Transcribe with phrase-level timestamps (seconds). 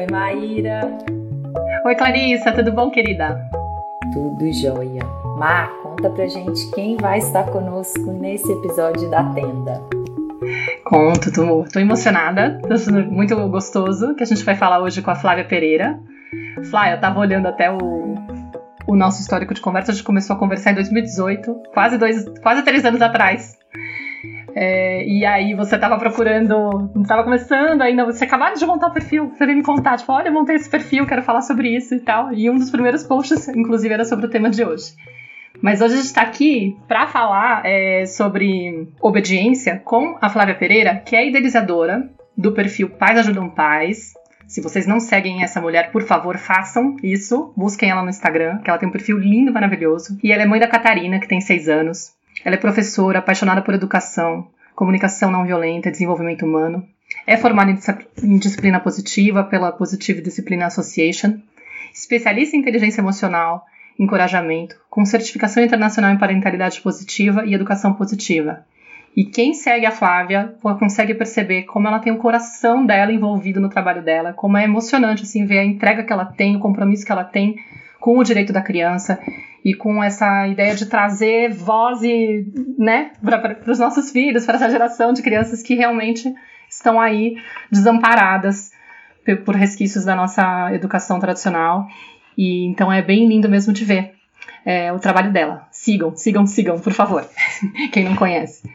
[0.00, 0.96] Oi, Maíra.
[1.84, 3.38] Oi, Clarissa, tudo bom, querida?
[4.14, 5.02] Tudo jóia.
[5.36, 9.78] Má, conta pra gente quem vai estar conosco nesse episódio da tenda.
[10.86, 15.10] Conto, tô, tô emocionada, tô sendo muito gostoso que a gente vai falar hoje com
[15.10, 16.00] a Flávia Pereira.
[16.70, 18.14] Flávia, eu tava olhando até o,
[18.86, 22.62] o nosso histórico de conversa, a gente começou a conversar em 2018, quase dois, quase
[22.62, 23.59] três anos atrás.
[24.54, 29.30] É, e aí você tava procurando, tava começando ainda, você acabou de montar o perfil,
[29.30, 32.00] você veio me contar, tipo, olha, eu montei esse perfil, quero falar sobre isso e
[32.00, 32.32] tal.
[32.32, 34.94] E um dos primeiros posts, inclusive, era sobre o tema de hoje.
[35.60, 40.96] Mas hoje a gente está aqui para falar é, sobre obediência com a Flávia Pereira,
[41.04, 44.14] que é idealizadora do perfil Pais Ajudam Pais.
[44.46, 47.52] Se vocês não seguem essa mulher, por favor, façam isso.
[47.56, 50.18] Busquem ela no Instagram, que ela tem um perfil lindo, maravilhoso.
[50.24, 52.12] E ela é mãe da Catarina, que tem seis anos.
[52.44, 56.86] Ela é professora, apaixonada por educação, comunicação não violenta desenvolvimento humano.
[57.26, 57.70] É formada
[58.22, 61.38] em disciplina positiva pela Positive Discipline Association.
[61.92, 63.66] Especialista em inteligência emocional,
[63.98, 68.64] encorajamento, com certificação internacional em parentalidade positiva e educação positiva.
[69.14, 73.68] E quem segue a Flávia consegue perceber como ela tem o coração dela envolvido no
[73.68, 77.12] trabalho dela, como é emocionante assim ver a entrega que ela tem, o compromisso que
[77.12, 77.56] ela tem
[78.00, 79.20] com o direito da criança
[79.64, 82.46] e com essa ideia de trazer voz e,
[82.78, 86.32] né, para os nossos filhos, para essa geração de crianças que realmente
[86.68, 87.36] estão aí
[87.70, 88.72] desamparadas
[89.44, 91.86] por resquícios da nossa educação tradicional.
[92.36, 94.14] E então é bem lindo mesmo de ver
[94.64, 95.68] é, o trabalho dela.
[95.70, 97.28] Sigam, sigam, sigam, por favor.
[97.92, 98.68] Quem não conhece.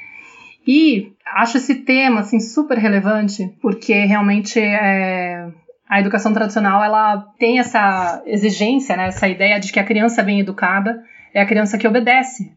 [0.67, 5.47] E acho esse tema assim super relevante porque realmente é,
[5.87, 10.39] a educação tradicional ela tem essa exigência, né, essa ideia de que a criança bem
[10.39, 12.51] educada é a criança que obedece.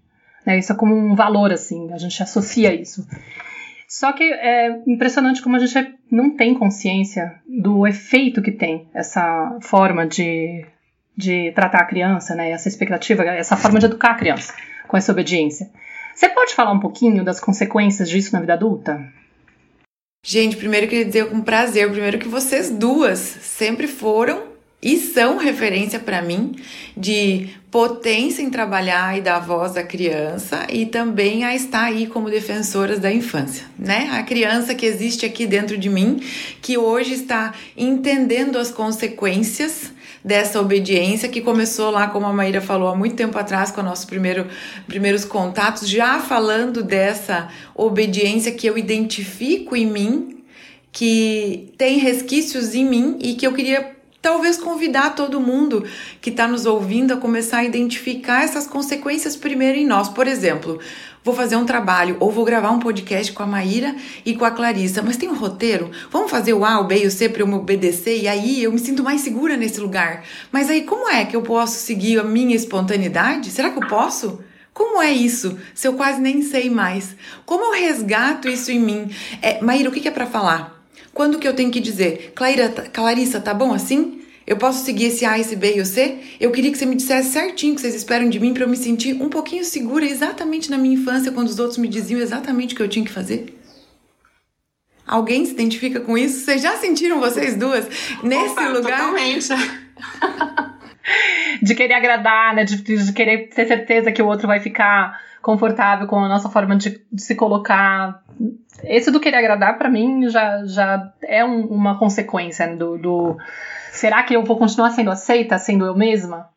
[0.47, 3.07] Né, isso é como um valor, assim, a gente associa isso.
[3.87, 9.59] Só que é impressionante como a gente não tem consciência do efeito que tem essa
[9.61, 10.65] forma de,
[11.17, 14.55] de tratar a criança, né, essa expectativa, essa forma de educar a criança
[14.87, 15.71] com essa obediência.
[16.15, 19.18] Você pode falar um pouquinho das consequências disso na vida adulta?
[20.23, 24.48] Gente, primeiro eu queria dizer com prazer, primeiro que vocês duas sempre foram
[24.81, 26.55] e são referência para mim
[26.97, 32.31] de potência em trabalhar e dar voz à criança e também a estar aí como
[32.31, 34.09] defensoras da infância, né?
[34.13, 36.21] A criança que existe aqui dentro de mim,
[36.63, 39.93] que hoje está entendendo as consequências
[40.25, 44.05] dessa obediência que começou lá, como a Maíra falou, há muito tempo atrás, com nossos
[44.05, 44.47] primeiro,
[44.87, 50.43] primeiros contatos, já falando dessa obediência que eu identifico em mim,
[50.91, 55.85] que tem resquícios em mim e que eu queria talvez convidar todo mundo
[56.21, 60.09] que está nos ouvindo a começar a identificar essas consequências primeiro em nós.
[60.09, 60.79] Por exemplo,
[61.23, 64.51] vou fazer um trabalho ou vou gravar um podcast com a Maíra e com a
[64.51, 65.91] Clarissa, mas tem um roteiro?
[66.11, 68.63] Vamos fazer o A, o B e o C para eu me obedecer e aí
[68.63, 70.25] eu me sinto mais segura nesse lugar.
[70.51, 73.51] Mas aí como é que eu posso seguir a minha espontaneidade?
[73.51, 74.41] Será que eu posso?
[74.75, 75.59] Como é isso?
[75.75, 77.17] Se eu quase nem sei mais.
[77.45, 79.11] Como eu resgato isso em mim?
[79.43, 80.78] É, Maíra, o que é para falar?
[81.19, 82.31] Quando que eu tenho que dizer?
[82.33, 84.21] Claira, Clarissa, tá bom assim?
[84.47, 86.17] Eu posso seguir esse A, esse B e o C?
[86.39, 88.69] Eu queria que você me dissesse certinho o que vocês esperam de mim para eu
[88.69, 92.73] me sentir um pouquinho segura exatamente na minha infância, quando os outros me diziam exatamente
[92.73, 93.53] o que eu tinha que fazer.
[95.05, 96.45] Alguém se identifica com isso?
[96.45, 97.89] Vocês já sentiram vocês duas
[98.23, 99.01] nesse Opa, lugar?
[99.01, 99.49] Totalmente.
[101.63, 102.65] de querer agradar, né?
[102.65, 106.77] De, de, querer ter certeza que o outro vai ficar confortável com a nossa forma
[106.77, 108.23] de, de se colocar.
[108.85, 113.37] Esse do querer agradar, para mim, já, já é um, uma consequência do, do.
[113.91, 116.49] Será que eu vou continuar sendo aceita, sendo eu mesma?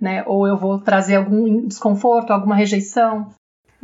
[0.00, 0.22] Né?
[0.26, 3.28] Ou eu vou trazer algum desconforto, alguma rejeição?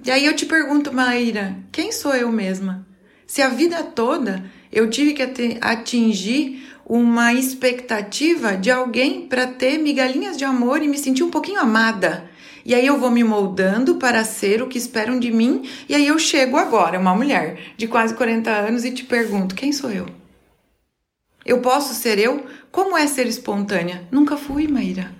[0.04, 2.86] E aí eu te pergunto, Maíra, quem sou eu mesma?
[3.26, 10.36] Se a vida toda eu tive que atingir uma expectativa de alguém para ter migalhinhas
[10.36, 12.30] de amor e me sentir um pouquinho amada.
[12.64, 16.06] E aí eu vou me moldando para ser o que esperam de mim, e aí
[16.06, 20.06] eu chego agora, uma mulher de quase 40 anos, e te pergunto: quem sou eu?
[21.44, 22.46] Eu posso ser eu?
[22.70, 24.06] Como é ser espontânea?
[24.10, 25.12] Nunca fui, Maíra.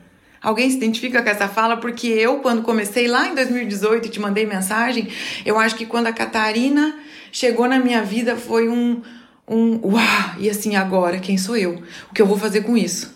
[0.43, 1.77] Alguém se identifica com essa fala?
[1.77, 5.09] Porque eu, quando comecei lá em 2018 e te mandei mensagem,
[5.45, 6.97] eu acho que quando a Catarina
[7.33, 9.03] chegou na minha vida foi um,
[9.49, 10.35] um uau!
[10.39, 11.83] E assim, agora, quem sou eu?
[12.11, 13.15] O que eu vou fazer com isso?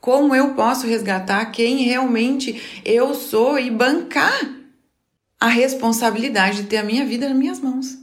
[0.00, 4.32] Como eu posso resgatar quem realmente eu sou e bancar
[5.38, 8.02] a responsabilidade de ter a minha vida nas minhas mãos?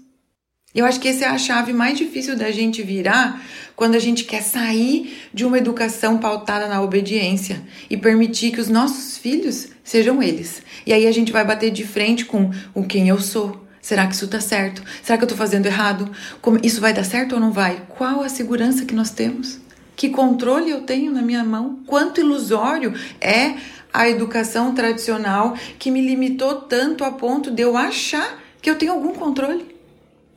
[0.74, 3.44] Eu acho que essa é a chave mais difícil da gente virar
[3.75, 8.69] quando a gente quer sair de uma educação pautada na obediência e permitir que os
[8.69, 10.62] nossos filhos sejam eles.
[10.86, 13.68] E aí a gente vai bater de frente com o quem eu sou.
[13.81, 14.83] Será que isso tá certo?
[15.01, 16.11] Será que eu tô fazendo errado?
[16.41, 17.83] Como isso vai dar certo ou não vai?
[17.89, 19.59] Qual a segurança que nós temos?
[19.95, 21.79] Que controle eu tenho na minha mão?
[21.85, 23.55] Quanto ilusório é
[23.93, 28.91] a educação tradicional que me limitou tanto a ponto de eu achar que eu tenho
[28.91, 29.75] algum controle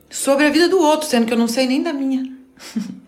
[0.09, 2.31] sobre a vida do outro, sendo que eu não sei nem da minha.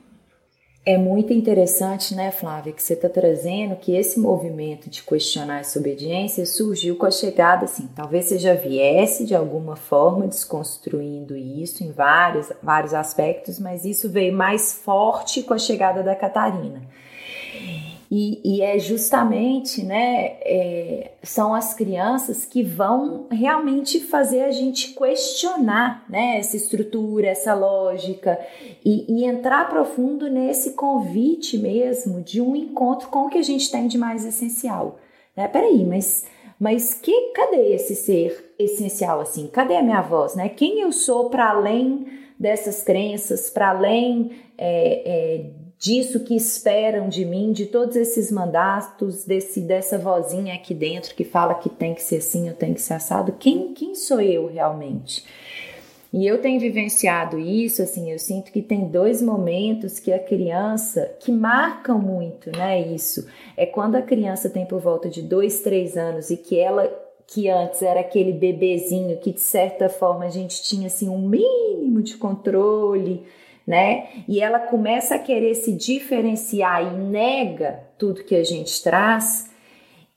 [0.88, 5.80] É muito interessante, né, Flávia, que você está trazendo que esse movimento de questionar essa
[5.80, 11.84] obediência surgiu com a chegada, assim, talvez você já viesse de alguma forma desconstruindo isso
[11.84, 16.84] em vários, vários aspectos, mas isso veio mais forte com a chegada da Catarina.
[18.10, 24.94] E, e é justamente, né, é, são as crianças que vão realmente fazer a gente
[24.94, 28.40] questionar, né, essa estrutura, essa lógica
[28.84, 33.72] e, e entrar profundo nesse convite mesmo de um encontro com o que a gente
[33.72, 35.00] tem de mais essencial.
[35.36, 35.48] Né?
[35.48, 36.26] Peraí, mas,
[36.60, 39.48] mas que, cadê esse ser essencial assim?
[39.48, 40.48] Cadê a minha voz, né?
[40.48, 42.08] Quem eu sou para além
[42.40, 49.24] dessas crenças, para além é, é, disso que esperam de mim, de todos esses mandatos,
[49.24, 52.82] desse dessa vozinha aqui dentro que fala que tem que ser assim, eu tenho que
[52.82, 53.34] ser assado.
[53.34, 55.24] Quem, quem sou eu realmente?
[56.12, 61.16] E eu tenho vivenciado isso, assim, eu sinto que tem dois momentos que a criança,
[61.20, 63.28] que marcam muito, né, isso.
[63.56, 66.92] É quando a criança tem por volta de dois, três anos e que ela,
[67.28, 72.02] que antes era aquele bebezinho que de certa forma a gente tinha, assim, um mínimo
[72.02, 73.24] de controle,
[73.66, 74.08] né?
[74.28, 79.50] E ela começa a querer se diferenciar e nega tudo que a gente traz,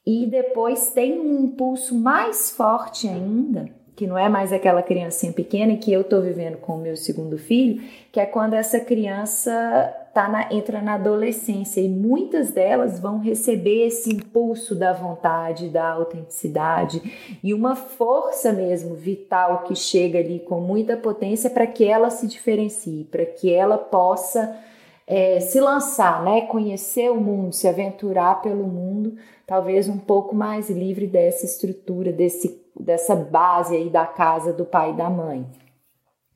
[0.07, 5.77] e depois tem um impulso mais forte ainda, que não é mais aquela criancinha pequena
[5.77, 10.29] que eu estou vivendo com o meu segundo filho, que é quando essa criança tá
[10.29, 17.39] na, entra na adolescência e muitas delas vão receber esse impulso da vontade, da autenticidade
[17.41, 22.27] e uma força mesmo vital que chega ali com muita potência para que ela se
[22.27, 24.59] diferencie, para que ela possa
[25.07, 26.41] é, se lançar, né?
[26.41, 29.15] conhecer o mundo, se aventurar pelo mundo,
[29.47, 34.91] talvez um pouco mais livre dessa estrutura, desse, dessa base aí da casa do pai
[34.91, 35.47] e da mãe.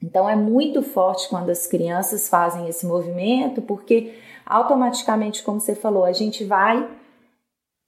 [0.03, 4.15] Então é muito forte quando as crianças fazem esse movimento, porque
[4.45, 6.89] automaticamente, como você falou, a gente vai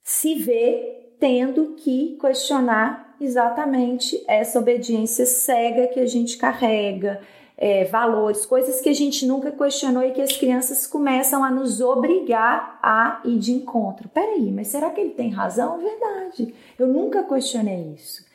[0.03, 7.21] se ver tendo que questionar exatamente essa obediência cega que a gente carrega,
[7.57, 11.79] é, valores, coisas que a gente nunca questionou e que as crianças começam a nos
[11.79, 14.09] obrigar a ir de encontro.
[14.09, 15.79] Peraí, mas será que ele tem razão?
[15.79, 16.53] Verdade.
[16.77, 18.25] Eu nunca questionei isso.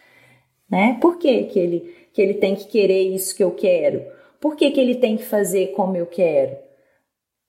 [0.71, 0.97] Né?
[1.01, 4.03] Por que, que ele que ele tem que querer isso que eu quero?
[4.39, 6.55] Por que, que ele tem que fazer como eu quero?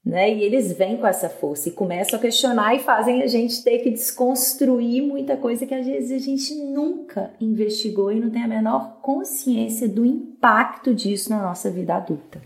[0.04, 0.34] Né?
[0.34, 3.80] E eles vêm com essa força e começam a questionar e fazem a gente ter
[3.80, 8.48] que desconstruir muita coisa que às vezes a gente nunca investigou e não tem a
[8.48, 12.42] menor consciência do impacto disso na nossa vida adulta.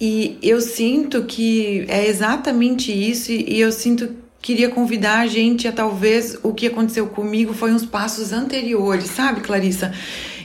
[0.00, 5.72] E eu sinto que é exatamente isso, e eu sinto queria convidar a gente a
[5.72, 9.92] talvez o que aconteceu comigo foi uns passos anteriores, sabe, Clarissa?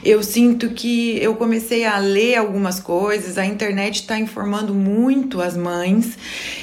[0.04, 5.56] Eu sinto que eu comecei a ler algumas coisas, a internet está informando muito as
[5.56, 6.18] mães.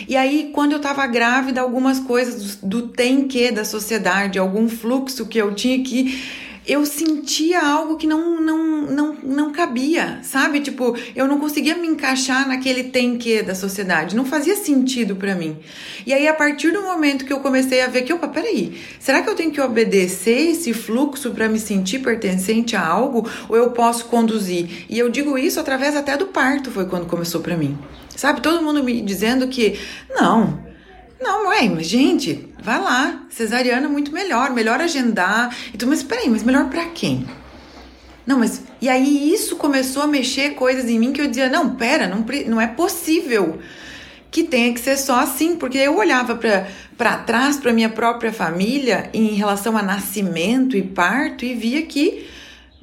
[0.08, 4.70] E aí, quando eu estava grávida, algumas coisas do, do tem que da sociedade, algum
[4.70, 6.22] fluxo que eu tinha que
[6.68, 10.60] eu sentia algo que não, não, não, não cabia, sabe?
[10.60, 15.34] Tipo, eu não conseguia me encaixar naquele tem que da sociedade, não fazia sentido para
[15.34, 15.58] mim.
[16.06, 19.24] E aí, a partir do momento que eu comecei a ver que, opa, peraí, será
[19.24, 23.72] que eu tenho que obedecer esse fluxo para me sentir pertencente a algo ou eu
[23.72, 24.86] posso conduzir?
[24.88, 27.78] E eu digo isso através até do parto, foi quando começou para mim.
[28.16, 28.40] Sabe?
[28.40, 30.60] Todo mundo me dizendo que, não,
[31.20, 33.24] não, mãe, mas gente, vai lá.
[33.30, 35.56] Cesariana é muito melhor, melhor agendar.
[35.74, 37.26] Então, mas peraí, mas melhor para quem?
[38.26, 38.62] Não, mas.
[38.80, 42.26] E aí isso começou a mexer coisas em mim que eu dizia: não, pera, não,
[42.48, 43.60] não é possível
[44.30, 46.40] que tenha que ser só assim, porque eu olhava
[46.98, 52.26] para trás, para minha própria família, em relação a nascimento e parto, e via que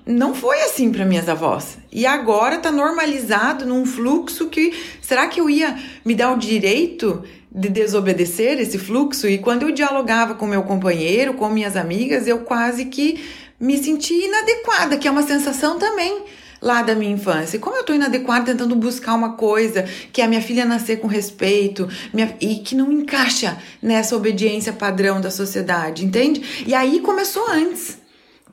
[0.04, 1.78] não foi assim para minhas avós.
[1.90, 7.24] E agora tá normalizado num fluxo que será que eu ia me dar o direito
[7.50, 12.40] de desobedecer esse fluxo e quando eu dialogava com meu companheiro, com minhas amigas, eu
[12.40, 13.22] quase que
[13.58, 16.24] me sentia inadequada, que é uma sensação também
[16.60, 17.56] lá da minha infância.
[17.56, 20.98] E como eu estou inadequada tentando buscar uma coisa que é a minha filha nascer
[20.98, 26.64] com respeito minha, e que não encaixa nessa obediência padrão da sociedade, entende?
[26.66, 27.98] E aí começou antes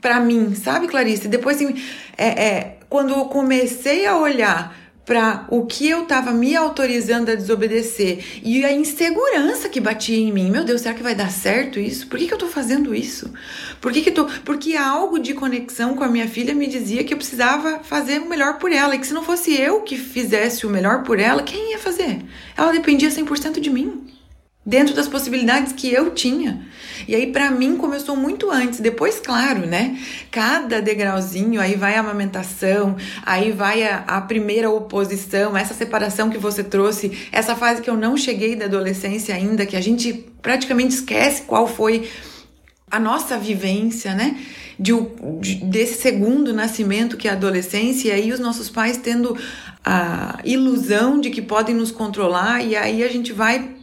[0.01, 1.27] para mim, sabe, Clarice?
[1.27, 1.75] Depois, assim,
[2.15, 7.35] é, é, quando eu comecei a olhar para o que eu estava me autorizando a
[7.35, 10.49] desobedecer e a insegurança que batia em mim.
[10.49, 12.07] Meu Deus, será que vai dar certo isso?
[12.07, 13.31] Por que, que eu estou fazendo isso?
[13.79, 14.25] Por que, que tô...
[14.43, 18.27] Porque algo de conexão com a minha filha me dizia que eu precisava fazer o
[18.27, 21.43] melhor por ela e que se não fosse eu que fizesse o melhor por ela,
[21.43, 22.21] quem ia fazer?
[22.57, 24.14] Ela dependia 100% de mim.
[24.65, 26.65] Dentro das possibilidades que eu tinha.
[27.07, 29.99] E aí para mim começou muito antes, depois claro, né?
[30.31, 36.37] Cada degrauzinho, aí vai a amamentação, aí vai a, a primeira oposição, essa separação que
[36.37, 40.95] você trouxe, essa fase que eu não cheguei da adolescência ainda, que a gente praticamente
[40.95, 42.09] esquece qual foi
[42.89, 44.39] a nossa vivência, né?
[44.77, 44.91] De,
[45.39, 49.37] de, desse segundo nascimento que é a adolescência, e aí os nossos pais tendo
[49.83, 53.74] a ilusão de que podem nos controlar, e aí a gente vai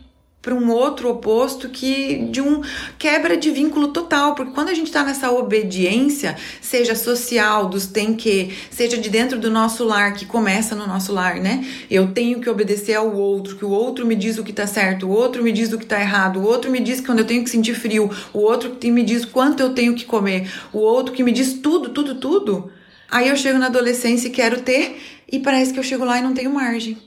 [0.43, 2.61] para um outro oposto que de um
[2.99, 8.15] quebra de vínculo total, porque quando a gente está nessa obediência, seja social, dos tem
[8.15, 11.65] que, seja de dentro do nosso lar, que começa no nosso lar, né?
[11.89, 15.07] Eu tenho que obedecer ao outro, que o outro me diz o que está certo,
[15.07, 17.45] o outro me diz o que está errado, o outro me diz quando eu tenho
[17.45, 21.23] que sentir frio, o outro me diz quanto eu tenho que comer, o outro que
[21.23, 22.69] me diz tudo, tudo, tudo.
[23.09, 26.23] Aí eu chego na adolescência e quero ter, e parece que eu chego lá e
[26.23, 26.99] não tenho margem.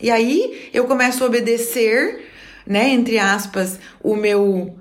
[0.00, 2.31] E aí eu começo a obedecer
[2.66, 4.76] né, entre aspas, o meu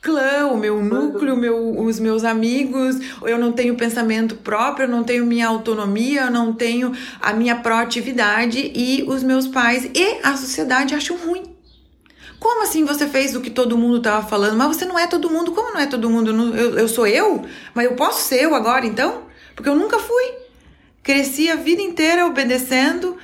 [0.00, 5.04] clã, o meu núcleo, meu, os meus amigos, eu não tenho pensamento próprio, eu não
[5.04, 10.36] tenho minha autonomia, eu não tenho a minha proatividade e os meus pais e a
[10.36, 11.54] sociedade acham ruim.
[12.38, 14.56] Como assim você fez o que todo mundo estava falando?
[14.56, 15.52] Mas você não é todo mundo.
[15.52, 16.56] Como não é todo mundo?
[16.56, 17.44] Eu, eu sou eu?
[17.74, 19.24] Mas eu posso ser eu agora então?
[19.54, 20.24] Porque eu nunca fui.
[21.02, 23.18] Cresci a vida inteira obedecendo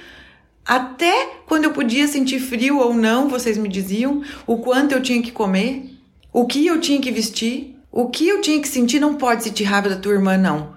[0.66, 5.22] até quando eu podia sentir frio ou não, vocês me diziam o quanto eu tinha
[5.22, 5.96] que comer,
[6.32, 8.98] o que eu tinha que vestir, o que eu tinha que sentir.
[8.98, 10.74] Não pode sentir raiva da tua irmã, não.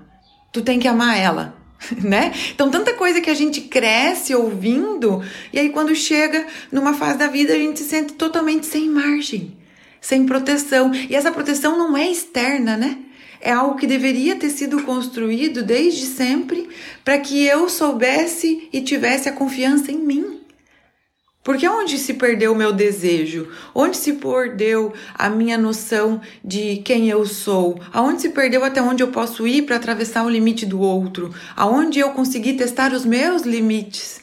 [0.53, 1.55] Tu tem que amar ela,
[2.03, 2.31] né?
[2.53, 7.27] Então, tanta coisa que a gente cresce ouvindo, e aí quando chega numa fase da
[7.27, 9.57] vida, a gente se sente totalmente sem margem,
[9.99, 10.91] sem proteção.
[10.93, 12.99] E essa proteção não é externa, né?
[13.41, 16.69] É algo que deveria ter sido construído desde sempre
[17.03, 20.39] para que eu soubesse e tivesse a confiança em mim.
[21.41, 23.47] Porque onde se perdeu o meu desejo?
[23.73, 27.81] Onde se perdeu a minha noção de quem eu sou?
[27.93, 31.33] Aonde se perdeu até onde eu posso ir para atravessar o limite do outro?
[31.55, 34.21] Aonde eu consegui testar os meus limites?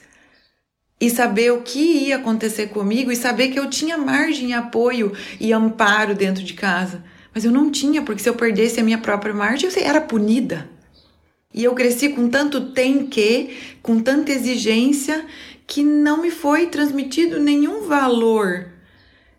[1.01, 5.53] E saber o que ia acontecer comigo e saber que eu tinha margem, apoio e
[5.53, 7.03] amparo dentro de casa.
[7.37, 10.71] Mas eu não tinha, porque se eu perdesse a minha própria margem, eu era punida.
[11.53, 13.51] E eu cresci com tanto tem que,
[13.83, 15.23] com tanta exigência,
[15.67, 18.69] que não me foi transmitido nenhum valor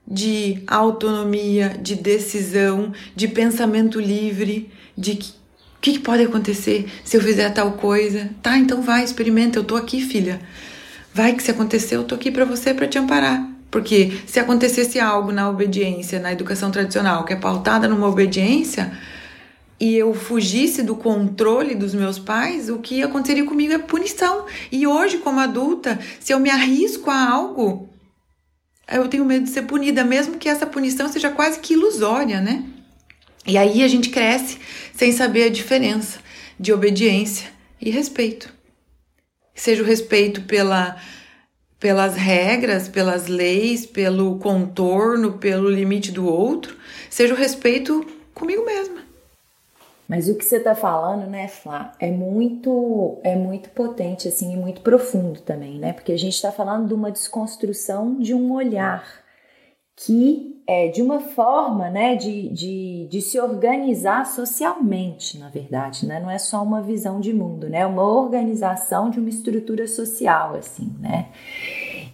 [0.08, 7.22] de autonomia, de decisão, de pensamento livre, de o que, que pode acontecer se eu
[7.22, 8.30] fizer tal coisa.
[8.44, 10.40] Tá, então vai, experimenta, eu tô aqui, filha.
[11.12, 13.57] Vai que se acontecer, eu tô aqui para você para te amparar.
[13.78, 18.92] Porque se acontecesse algo na obediência, na educação tradicional, que é pautada numa obediência,
[19.80, 24.48] e eu fugisse do controle dos meus pais, o que aconteceria comigo é punição.
[24.72, 27.88] E hoje, como adulta, se eu me arrisco a algo,
[28.92, 32.64] eu tenho medo de ser punida, mesmo que essa punição seja quase que ilusória, né?
[33.46, 34.58] E aí a gente cresce
[34.92, 36.18] sem saber a diferença
[36.60, 37.48] de obediência
[37.80, 38.52] e respeito.
[39.54, 41.00] Seja o respeito pela
[41.80, 46.76] pelas regras, pelas leis, pelo contorno, pelo limite do outro,
[47.10, 48.98] seja o respeito comigo mesma.
[50.08, 54.58] Mas o que você está falando, né, Flá, é muito, é muito potente assim e
[54.58, 55.92] muito profundo também, né?
[55.92, 59.06] Porque a gente está falando de uma desconstrução de um olhar
[59.98, 66.20] que é de uma forma, né, de, de, de se organizar socialmente, na verdade, né?
[66.20, 67.80] Não é só uma visão de mundo, né?
[67.80, 71.30] É uma organização de uma estrutura social, assim, né?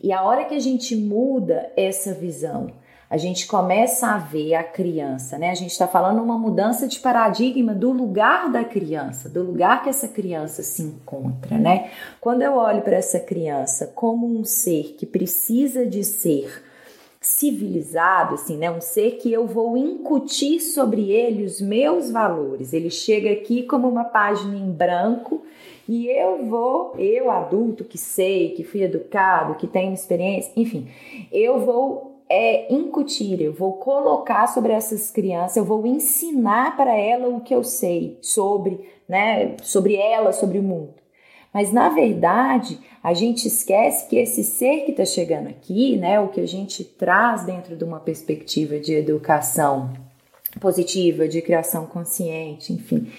[0.01, 2.67] E a hora que a gente muda essa visão,
[3.09, 5.49] a gente começa a ver a criança, né?
[5.49, 9.89] A gente está falando uma mudança de paradigma do lugar da criança, do lugar que
[9.89, 11.89] essa criança se encontra, né?
[12.21, 16.71] Quando eu olho para essa criança como um ser que precisa de ser
[17.25, 18.69] civilizado, assim, né?
[18.69, 22.73] Um ser que eu vou incutir sobre ele os meus valores.
[22.73, 25.41] Ele chega aqui como uma página em branco
[25.87, 30.87] e eu vou, eu adulto que sei, que fui educado, que tenho experiência, enfim,
[31.31, 37.27] eu vou é, incutir, eu vou colocar sobre essas crianças, eu vou ensinar para ela
[37.27, 41.02] o que eu sei sobre, né, sobre ela, sobre o mundo.
[41.53, 46.29] Mas na verdade, a gente esquece que esse ser que está chegando aqui, né, o
[46.29, 49.91] que a gente traz dentro de uma perspectiva de educação
[50.59, 53.11] positiva, de criação consciente, enfim,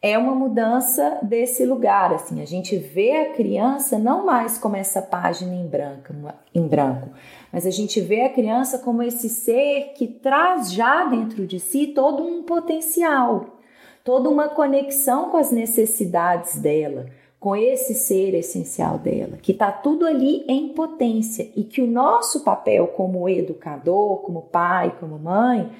[0.00, 5.02] é uma mudança desse lugar, assim, a gente vê a criança não mais como essa
[5.02, 6.12] página em branco,
[6.54, 7.10] em branco,
[7.52, 11.88] mas a gente vê a criança como esse ser que traz já dentro de si
[11.88, 13.58] todo um potencial,
[14.04, 17.06] toda uma conexão com as necessidades dela,
[17.46, 22.42] com esse ser essencial dela, que está tudo ali em potência e que o nosso
[22.42, 25.70] papel como educador, como pai, como mãe,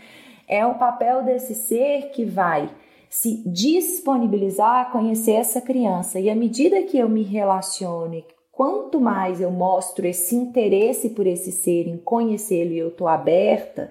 [0.46, 2.70] é o papel desse ser que vai
[3.11, 6.20] se disponibilizar a conhecer essa criança.
[6.20, 11.50] E à medida que eu me relacione, quanto mais eu mostro esse interesse por esse
[11.50, 13.90] ser, em conhecê-lo e eu estou aberta,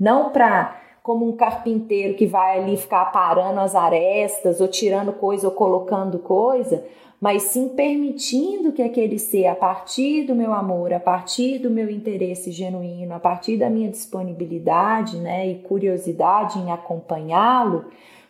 [0.00, 5.46] não para como um carpinteiro que vai ali ficar parando as arestas ou tirando coisa
[5.46, 6.82] ou colocando coisa,
[7.24, 11.88] mas sim permitindo que aquele ser, a partir do meu amor, a partir do meu
[11.88, 17.86] interesse genuíno, a partir da minha disponibilidade né, e curiosidade em acompanhá-lo,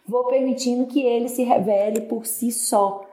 [0.06, 3.04] vou permitindo que ele se revele por si só.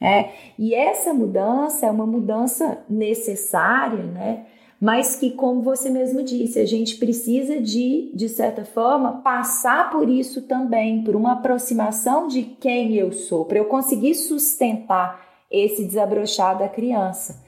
[0.00, 4.46] É, e essa mudança é uma mudança necessária, né?
[4.80, 10.08] mas que, como você mesmo disse, a gente precisa de, de certa forma, passar por
[10.08, 16.58] isso também, por uma aproximação de quem eu sou, para eu conseguir sustentar esse desabrochar
[16.58, 17.44] da criança.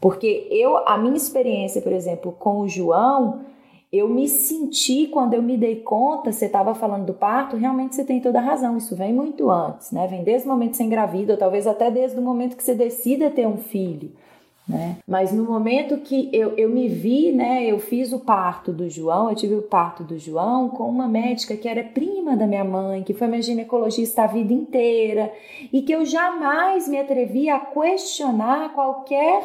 [0.00, 3.40] Porque eu, a minha experiência, por exemplo, com o João,
[3.92, 8.04] eu me senti quando eu me dei conta, você estava falando do parto, realmente você
[8.04, 10.06] tem toda a razão, isso vem muito antes, né?
[10.06, 12.74] Vem desde o momento que você engravida, ou talvez até desde o momento que você
[12.74, 14.12] decida ter um filho.
[14.68, 14.98] Né?
[15.06, 19.30] Mas no momento que eu, eu me vi, né, eu fiz o parto do João,
[19.30, 23.02] eu tive o parto do João com uma médica que era prima da minha mãe,
[23.02, 25.32] que foi minha ginecologista a vida inteira,
[25.72, 29.42] e que eu jamais me atrevi a questionar qualquer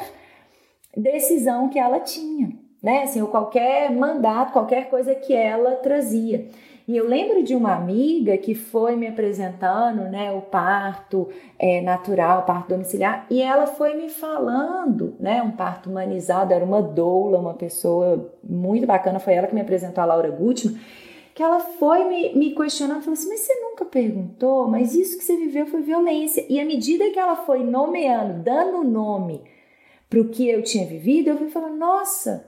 [0.96, 2.51] decisão que ela tinha,
[2.82, 3.03] né?
[3.03, 6.50] Assim, ou qualquer mandato, qualquer coisa que ela trazia.
[6.86, 12.42] E eu lembro de uma amiga que foi me apresentando, né, o parto é, natural,
[12.42, 17.40] o parto domiciliar, e ela foi me falando, né, um parto humanizado, era uma doula,
[17.40, 20.78] uma pessoa muito bacana, foi ela que me apresentou a Laura Gutmann,
[21.34, 25.24] que ela foi me, me questionando, falou assim, mas você nunca perguntou, mas isso que
[25.24, 26.46] você viveu foi violência.
[26.48, 29.42] E à medida que ela foi nomeando, dando nome
[30.10, 32.46] para o que eu tinha vivido, eu fui falando, nossa,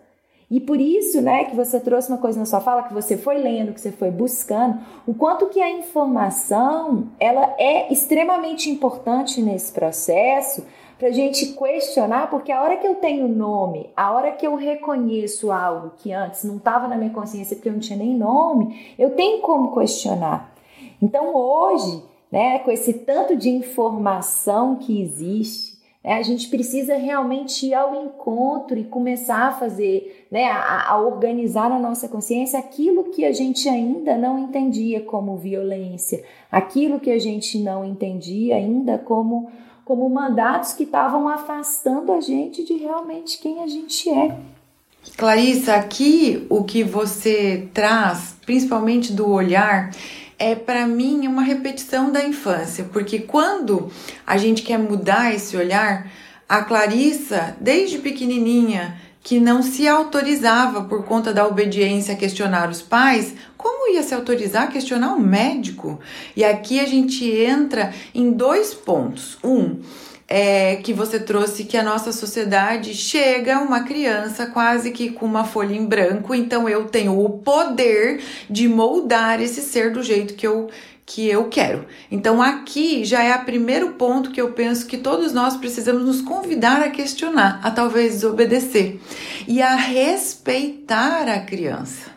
[0.50, 3.38] e por isso, né, que você trouxe uma coisa na sua fala, que você foi
[3.38, 9.72] lendo, que você foi buscando, o quanto que a informação, ela é extremamente importante nesse
[9.72, 10.64] processo,
[10.98, 14.56] para a gente questionar, porque a hora que eu tenho nome, a hora que eu
[14.56, 18.94] reconheço algo que antes não estava na minha consciência porque eu não tinha nem nome,
[18.98, 20.54] eu tenho como questionar.
[21.02, 25.75] Então hoje, né, com esse tanto de informação que existe,
[26.06, 31.02] é, a gente precisa realmente ir ao encontro e começar a fazer, né, a, a,
[31.02, 37.10] organizar na nossa consciência aquilo que a gente ainda não entendia como violência, aquilo que
[37.10, 39.50] a gente não entendia ainda como,
[39.84, 44.38] como mandatos que estavam afastando a gente de realmente quem a gente é.
[45.18, 49.90] Clarissa, aqui o que você traz, principalmente do olhar,
[50.38, 53.92] é para mim uma repetição da infância, porque quando
[54.26, 56.12] a gente quer mudar esse olhar,
[56.48, 62.84] a Clarissa, desde pequenininha, que não se autorizava por conta da obediência a questionar os
[62.84, 66.00] pais, como ia se autorizar a questionar o médico?
[66.36, 69.40] E aqui a gente entra em dois pontos.
[69.44, 69.82] Um,
[70.28, 75.44] é, que você trouxe que a nossa sociedade chega uma criança quase que com uma
[75.44, 80.48] folha em branco, então eu tenho o poder de moldar esse ser do jeito que
[80.48, 80.70] eu
[81.08, 81.86] que eu quero.
[82.10, 86.20] Então aqui já é o primeiro ponto que eu penso que todos nós precisamos nos
[86.20, 89.00] convidar a questionar, a talvez desobedecer
[89.48, 92.15] e a respeitar a criança.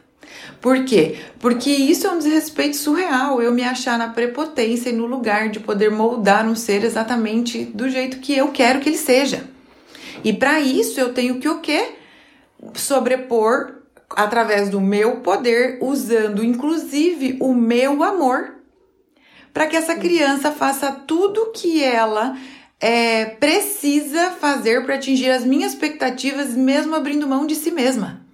[0.60, 1.16] Por quê?
[1.38, 5.60] Porque isso é um desrespeito surreal, eu me achar na prepotência e no lugar de
[5.60, 9.44] poder moldar um ser exatamente do jeito que eu quero que ele seja.
[10.24, 11.92] E para isso eu tenho que o quê?
[12.74, 13.78] Sobrepor
[14.10, 18.54] através do meu poder, usando inclusive o meu amor,
[19.52, 22.36] para que essa criança faça tudo que ela
[22.80, 28.27] é, precisa fazer para atingir as minhas expectativas, mesmo abrindo mão de si mesma.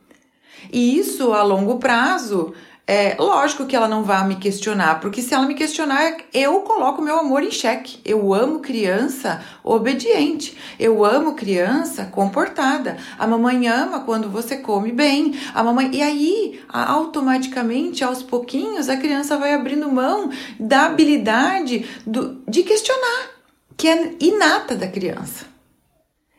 [0.72, 2.54] E isso a longo prazo,
[2.86, 7.00] é lógico que ela não vai me questionar, porque se ela me questionar, eu coloco
[7.00, 7.98] meu amor em xeque.
[8.04, 10.54] Eu amo criança obediente.
[10.78, 12.98] Eu amo criança comportada.
[13.18, 15.34] A mamãe ama quando você come bem.
[15.54, 22.42] A mamãe e aí, automaticamente, aos pouquinhos, a criança vai abrindo mão da habilidade do,
[22.46, 23.30] de questionar,
[23.78, 25.46] que é inata da criança.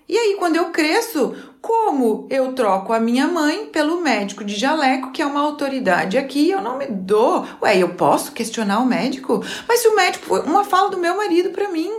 [0.08, 1.34] E aí, quando eu cresço,
[1.66, 6.52] como eu troco a minha mãe pelo médico de jaleco, que é uma autoridade aqui,
[6.52, 7.44] eu não me dou.
[7.60, 9.44] Ué, eu posso questionar o médico?
[9.68, 11.92] Mas se o médico uma fala do meu marido para mim,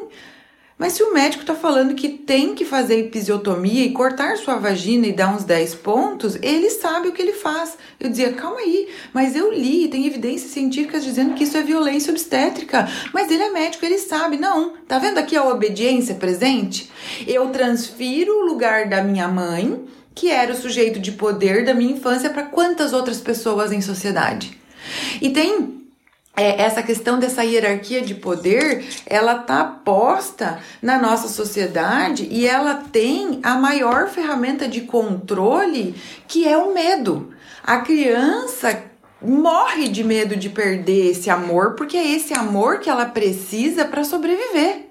[0.78, 5.06] Mas se o médico está falando que tem que fazer episiotomia e cortar sua vagina
[5.06, 7.78] e dar uns 10 pontos, ele sabe o que ele faz.
[7.98, 12.10] Eu dizia, calma aí, mas eu li, tem evidências científicas dizendo que isso é violência
[12.10, 12.86] obstétrica.
[13.14, 14.36] Mas ele é médico, ele sabe.
[14.36, 16.90] Não, tá vendo aqui a obediência presente?
[17.26, 19.82] Eu transfiro o lugar da minha mãe,
[20.14, 24.58] que era o sujeito de poder da minha infância, para quantas outras pessoas em sociedade?
[25.22, 25.85] E tem
[26.36, 32.74] é, essa questão dessa hierarquia de poder, ela tá posta na nossa sociedade e ela
[32.74, 35.94] tem a maior ferramenta de controle,
[36.28, 37.32] que é o medo.
[37.64, 38.82] A criança
[39.20, 44.04] morre de medo de perder esse amor, porque é esse amor que ela precisa para
[44.04, 44.90] sobreviver.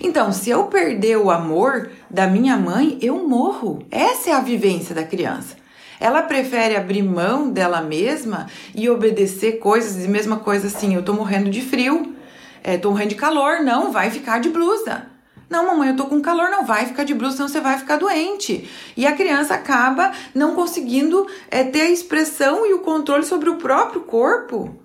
[0.00, 3.84] Então, se eu perder o amor da minha mãe, eu morro.
[3.90, 5.63] Essa é a vivência da criança.
[6.00, 11.12] Ela prefere abrir mão dela mesma e obedecer coisas, e mesma coisa assim, eu tô
[11.12, 12.14] morrendo de frio,
[12.62, 15.06] é, tô morrendo de calor, não, vai ficar de blusa.
[15.48, 17.96] Não, mamãe, eu tô com calor, não vai ficar de blusa, senão você vai ficar
[17.96, 18.68] doente.
[18.96, 23.56] E a criança acaba não conseguindo é, ter a expressão e o controle sobre o
[23.56, 24.83] próprio corpo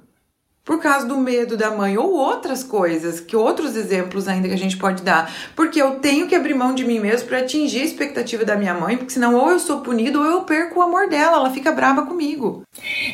[0.69, 4.57] por causa do medo da mãe ou outras coisas, que outros exemplos ainda que a
[4.57, 7.85] gente pode dar, porque eu tenho que abrir mão de mim mesmo para atingir a
[7.85, 11.09] expectativa da minha mãe, porque senão ou eu sou punido ou eu perco o amor
[11.09, 12.61] dela, ela fica brava comigo.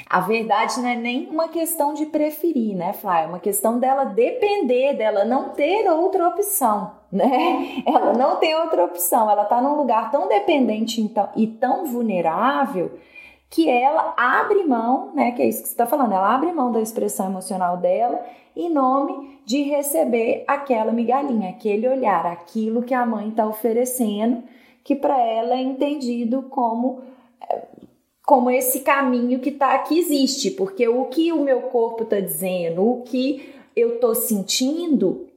[0.10, 3.24] A verdade não é nem uma questão de preferir, né, Flávia?
[3.24, 7.84] É uma questão dela depender, dela não ter outra opção, né?
[7.88, 12.91] Ela não tem outra opção, ela tá num lugar tão dependente então, e tão vulnerável
[13.50, 16.72] que ela abre mão, né, que é isso que você está falando, ela abre mão
[16.72, 23.06] da expressão emocional dela em nome de receber aquela migalhinha, aquele olhar, aquilo que a
[23.06, 24.44] mãe está oferecendo,
[24.84, 27.02] que para ela é entendido como
[28.26, 32.82] como esse caminho que tá que existe, porque o que o meu corpo está dizendo,
[32.82, 35.28] o que eu estou sentindo,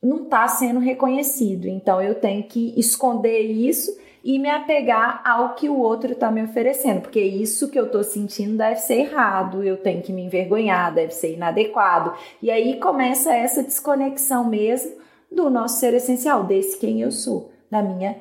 [0.00, 1.66] não está sendo reconhecido.
[1.66, 6.42] Então eu tenho que esconder isso e me apegar ao que o outro está me
[6.42, 10.92] oferecendo, porque isso que eu estou sentindo deve ser errado, eu tenho que me envergonhar,
[10.92, 12.12] deve ser inadequado.
[12.42, 14.92] E aí começa essa desconexão mesmo
[15.30, 18.16] do nosso ser essencial, desse quem eu sou, da minha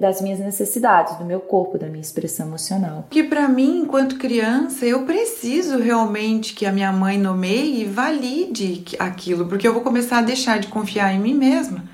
[0.00, 3.04] das minhas necessidades, do meu corpo, da minha expressão emocional.
[3.10, 8.84] Que para mim, enquanto criança, eu preciso realmente que a minha mãe nomeie e valide
[8.98, 11.84] aquilo, porque eu vou começar a deixar de confiar em mim mesma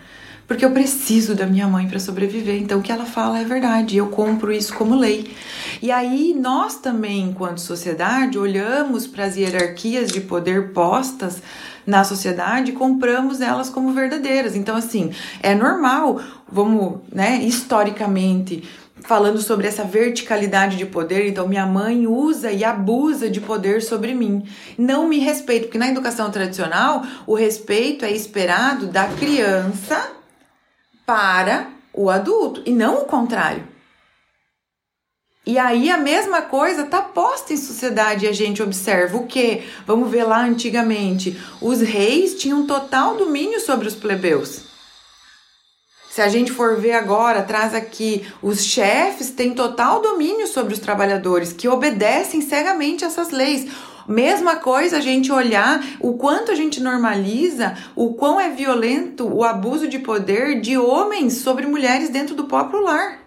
[0.47, 2.61] porque eu preciso da minha mãe para sobreviver.
[2.61, 5.35] Então o que ela fala é verdade, eu compro isso como lei.
[5.81, 11.43] E aí nós também, enquanto sociedade, olhamos para as hierarquias de poder postas
[11.87, 14.55] na sociedade e compramos elas como verdadeiras.
[14.55, 18.63] Então assim, é normal, vamos, né, historicamente,
[19.03, 24.15] falando sobre essa verticalidade de poder, então minha mãe usa e abusa de poder sobre
[24.15, 24.45] mim.
[24.79, 30.22] Não me respeito, porque na educação tradicional o respeito é esperado da criança
[31.07, 33.67] para o adulto e não o contrário.
[35.45, 39.65] E aí a mesma coisa está posta em sociedade e a gente observa o que?
[39.85, 44.73] Vamos ver lá antigamente, os reis tinham total domínio sobre os plebeus.
[46.13, 50.79] Se a gente for ver agora, traz aqui, os chefes têm total domínio sobre os
[50.79, 53.67] trabalhadores que obedecem cegamente essas leis.
[54.07, 59.45] Mesma coisa a gente olhar o quanto a gente normaliza, o quão é violento o
[59.45, 63.22] abuso de poder de homens sobre mulheres dentro do próprio lar.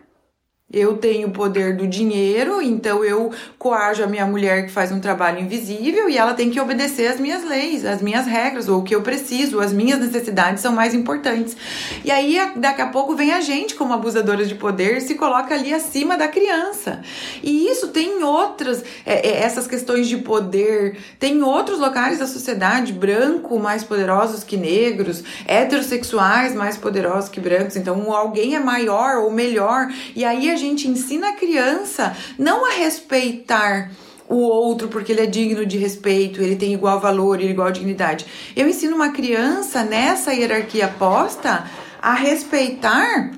[0.74, 5.00] Eu tenho o poder do dinheiro, então eu coajo a minha mulher que faz um
[5.00, 8.84] trabalho invisível e ela tem que obedecer às minhas leis, às minhas regras, ou o
[8.84, 11.56] que eu preciso, as minhas necessidades são mais importantes.
[12.04, 15.72] E aí, daqui a pouco, vem a gente, como abusadora de poder, se coloca ali
[15.72, 17.00] acima da criança.
[17.44, 22.92] E isso tem outras, é, é, essas questões de poder, tem outros locais da sociedade,
[22.92, 29.30] branco mais poderosos que negros, heterossexuais mais poderosos que brancos, então alguém é maior ou
[29.30, 33.92] melhor, e aí a gente ensina a criança não a respeitar
[34.28, 38.26] o outro porque ele é digno de respeito, ele tem igual valor e igual dignidade.
[38.56, 41.66] Eu ensino uma criança nessa hierarquia posta
[42.02, 43.32] a respeitar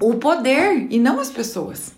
[0.00, 1.94] o poder e não as pessoas.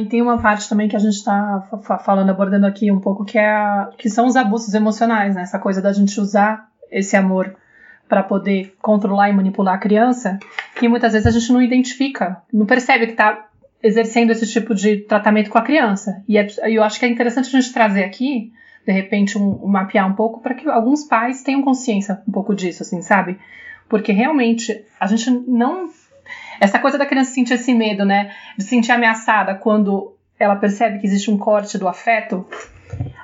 [0.00, 1.66] E tem uma parte também que a gente está
[2.04, 5.42] falando, abordando aqui um pouco, que, é a, que são os abusos emocionais, né?
[5.42, 7.56] Essa coisa da gente usar esse amor
[8.06, 10.38] para poder controlar e manipular a criança,
[10.74, 13.48] que muitas vezes a gente não identifica, não percebe que está
[13.82, 16.22] exercendo esse tipo de tratamento com a criança.
[16.28, 18.52] E é, eu acho que é interessante a gente trazer aqui,
[18.86, 22.54] de repente, um, um mapear um pouco para que alguns pais tenham consciência um pouco
[22.54, 23.38] disso, assim, sabe?
[23.88, 25.88] Porque realmente a gente não.
[26.60, 28.32] Essa coisa da criança sentir esse medo, né?
[28.56, 32.46] De se sentir ameaçada quando ela percebe que existe um corte do afeto,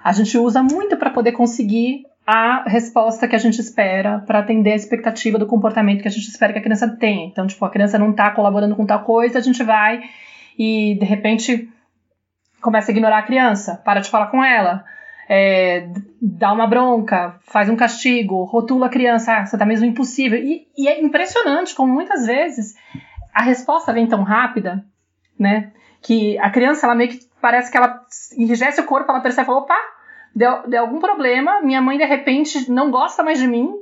[0.03, 4.73] a gente usa muito para poder conseguir a resposta que a gente espera para atender
[4.73, 7.27] a expectativa do comportamento que a gente espera que a criança tenha.
[7.27, 10.01] Então, tipo, a criança não está colaborando com tal coisa, a gente vai
[10.59, 11.69] e de repente
[12.61, 14.85] começa a ignorar a criança, para de falar com ela,
[15.29, 15.89] é,
[16.21, 20.39] dá uma bronca, faz um castigo, rotula a criança, ah, você tá mesmo impossível.
[20.39, 22.75] E, e é impressionante como muitas vezes
[23.33, 24.85] a resposta vem tão rápida,
[25.39, 25.73] né?
[26.01, 28.01] Que a criança, ela meio que parece que ela
[28.37, 29.77] enrijece o corpo, ela percebe, opa,
[30.35, 33.73] deu, deu algum problema, minha mãe de repente não gosta mais de mim,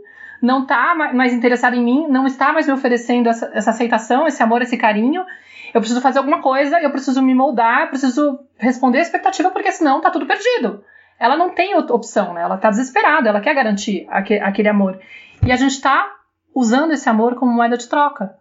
[0.43, 4.43] não está mais interessada em mim, não está mais me oferecendo essa, essa, aceitação, esse
[4.43, 5.25] amor, esse carinho.
[5.73, 9.71] Eu preciso fazer alguma coisa, eu preciso me moldar, eu preciso responder a expectativa, porque
[9.71, 10.83] senão tá tudo perdido.
[11.19, 12.43] Ela não tem opção, né?
[12.43, 14.99] Ela tá desesperada, ela quer garantir aquele amor.
[15.47, 16.11] E a gente está
[16.53, 18.35] usando esse amor como moeda de troca.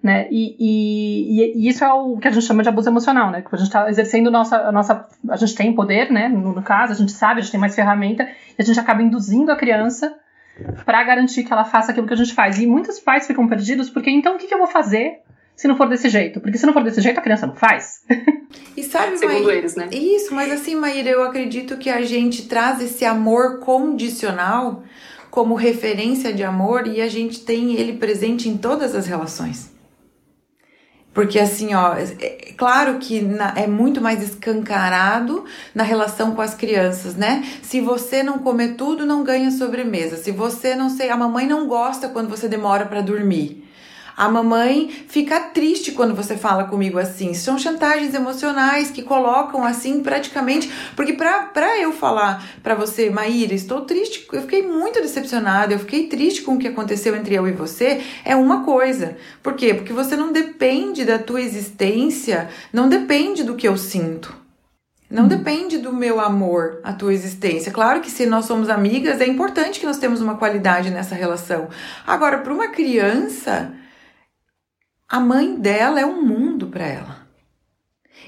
[0.00, 0.28] Né?
[0.30, 3.42] E, e, e, isso é o que a gente chama de abuso emocional, né?
[3.42, 5.08] Que a gente está exercendo nossa, a nossa.
[5.28, 6.28] A gente tem poder, né?
[6.28, 9.02] No, no, caso, a gente sabe, a gente tem mais ferramenta, e a gente acaba
[9.02, 10.12] induzindo a criança
[10.84, 12.58] para garantir que ela faça aquilo que a gente faz.
[12.58, 15.20] E muitos pais ficam perdidos porque então o que, que eu vou fazer
[15.56, 16.40] se não for desse jeito?
[16.40, 18.02] Porque se não for desse jeito, a criança não faz.
[18.76, 19.88] E sabe, Segundo Maíra, eles, né?
[19.90, 24.82] Isso, mas assim, Maíra, eu acredito que a gente traz esse amor condicional
[25.30, 29.71] como referência de amor e a gente tem ele presente em todas as relações.
[31.14, 35.44] Porque assim, ó, é, é claro que na, é muito mais escancarado
[35.74, 37.44] na relação com as crianças, né?
[37.62, 40.16] Se você não comer tudo, não ganha sobremesa.
[40.16, 43.61] Se você não sei, a mamãe não gosta quando você demora para dormir.
[44.16, 47.34] A mamãe fica triste quando você fala comigo assim.
[47.34, 50.70] São chantagens emocionais que colocam assim praticamente.
[50.94, 56.06] Porque para eu falar para você, Maíra, estou triste, eu fiquei muito decepcionada, eu fiquei
[56.06, 59.16] triste com o que aconteceu entre eu e você, é uma coisa.
[59.42, 59.74] Por quê?
[59.74, 64.42] Porque você não depende da tua existência, não depende do que eu sinto.
[65.12, 65.28] Não hum.
[65.28, 67.70] depende do meu amor, a tua existência.
[67.70, 71.68] Claro que se nós somos amigas, é importante que nós temos uma qualidade nessa relação.
[72.06, 73.70] Agora, para uma criança,
[75.12, 77.26] a mãe dela é um mundo para ela.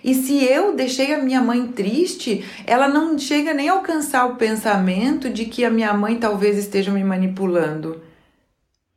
[0.04, 4.36] E se eu deixei a minha mãe triste, ela não chega nem a alcançar o
[4.36, 8.02] pensamento de que a minha mãe talvez esteja me manipulando.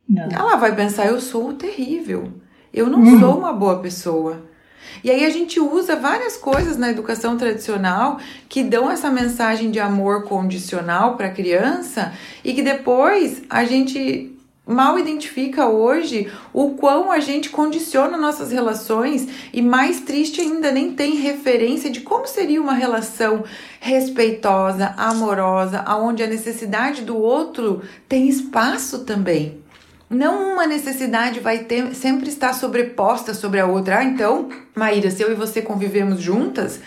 [0.06, 0.28] Não.
[0.30, 2.30] Ela vai pensar: eu sou terrível,
[2.74, 3.20] eu não uhum.
[3.20, 4.42] sou uma boa pessoa.
[5.02, 8.18] E aí a gente usa várias coisas na educação tradicional
[8.50, 12.12] que dão essa mensagem de amor condicional para a criança
[12.44, 14.37] e que depois a gente
[14.68, 20.92] mal identifica hoje o quão a gente condiciona nossas relações e mais triste ainda nem
[20.92, 23.44] tem referência de como seria uma relação
[23.80, 29.58] respeitosa, amorosa, aonde a necessidade do outro tem espaço também.
[30.10, 33.98] Não uma necessidade vai ter, sempre estar sobreposta sobre a outra.
[33.98, 36.80] Ah, então, Maíra, se eu e você convivemos juntas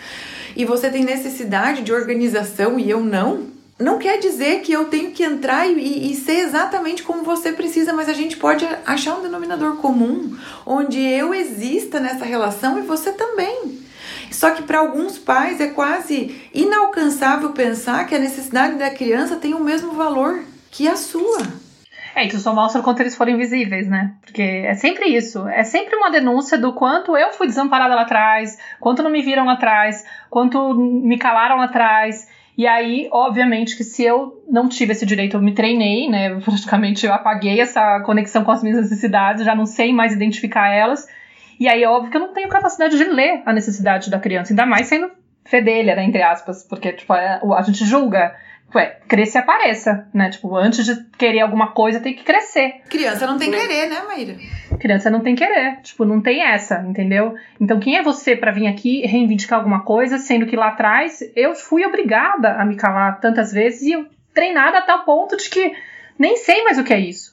[0.56, 3.51] e você tem necessidade de organização e eu não,
[3.82, 7.92] não quer dizer que eu tenho que entrar e, e, ser exatamente como você precisa,
[7.92, 13.12] mas a gente pode achar um denominador comum onde eu exista nessa relação e você
[13.12, 13.80] também.
[14.30, 19.54] Só que para alguns pais é quase inalcançável pensar que a necessidade da criança tem
[19.54, 21.42] o mesmo valor que a sua.
[22.14, 24.12] É, isso só mostra o quanto eles foram invisíveis, né?
[24.20, 25.46] Porque é sempre isso.
[25.48, 29.46] É sempre uma denúncia do quanto eu fui desamparada lá atrás, quanto não me viram
[29.46, 32.28] lá atrás, quanto me calaram lá atrás.
[32.56, 36.38] E aí, obviamente, que se eu não tive esse direito, eu me treinei, né?
[36.44, 41.06] Praticamente eu apaguei essa conexão com as minhas necessidades, já não sei mais identificar elas.
[41.58, 44.66] E aí, óbvio que eu não tenho capacidade de ler a necessidade da criança, ainda
[44.66, 45.10] mais sendo
[45.44, 46.04] fedelha, né?
[46.04, 48.34] Entre aspas, porque tipo, é, a gente julga
[48.74, 50.30] Ué, cresça e apareça, né?
[50.30, 52.80] Tipo, antes de querer alguma coisa, tem que crescer.
[52.88, 53.58] Criança não tem né?
[53.58, 54.36] querer, né, Maíra?
[54.80, 55.80] Criança não tem querer.
[55.82, 57.34] Tipo, não tem essa, entendeu?
[57.60, 61.54] Então, quem é você para vir aqui reivindicar alguma coisa, sendo que lá atrás eu
[61.54, 65.72] fui obrigada a me calar tantas vezes e eu treinada a tal ponto de que
[66.18, 67.32] nem sei mais o que é isso.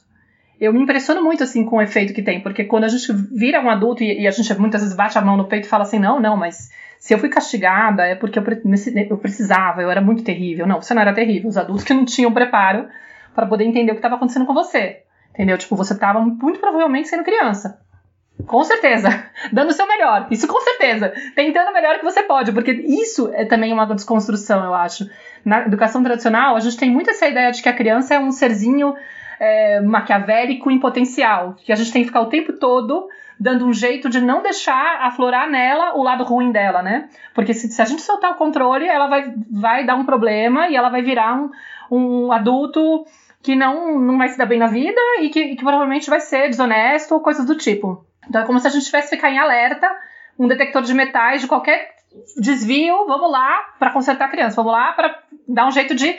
[0.60, 3.62] Eu me impressiono muito, assim, com o efeito que tem, porque quando a gente vira
[3.62, 5.84] um adulto e, e a gente muitas vezes bate a mão no peito e fala
[5.84, 6.70] assim, não, não, mas
[7.00, 8.42] se eu fui castigada é porque eu,
[9.16, 10.66] precisava, eu era muito terrível.
[10.66, 11.48] Não, você não era terrível.
[11.48, 12.86] Os adultos que não tinham preparo
[13.34, 15.02] para poder entender o que estava acontecendo com você.
[15.32, 15.56] Entendeu?
[15.56, 17.80] Tipo, você estava muito provavelmente sendo criança.
[18.46, 19.08] Com certeza.
[19.50, 20.28] Dando o seu melhor.
[20.30, 21.14] Isso com certeza.
[21.34, 22.52] Tentando o melhor que você pode.
[22.52, 25.08] Porque isso é também uma desconstrução, eu acho.
[25.42, 28.30] Na educação tradicional, a gente tem muito essa ideia de que a criança é um
[28.30, 28.94] serzinho
[29.40, 31.56] é, maquiavélico em potencial.
[31.64, 35.00] Que a gente tem que ficar o tempo todo dando um jeito de não deixar
[35.00, 37.08] aflorar nela o lado ruim dela, né?
[37.34, 40.76] Porque se, se a gente soltar o controle, ela vai, vai dar um problema e
[40.76, 41.50] ela vai virar um,
[41.90, 43.06] um adulto
[43.42, 46.50] que não, não vai se dar bem na vida e que, que provavelmente vai ser
[46.50, 48.04] desonesto ou coisas do tipo.
[48.28, 49.90] Então é como se a gente tivesse que ficar em alerta,
[50.38, 51.94] um detector de metais de qualquer
[52.36, 56.16] desvio, vamos lá para consertar a criança, vamos lá para dar um jeito de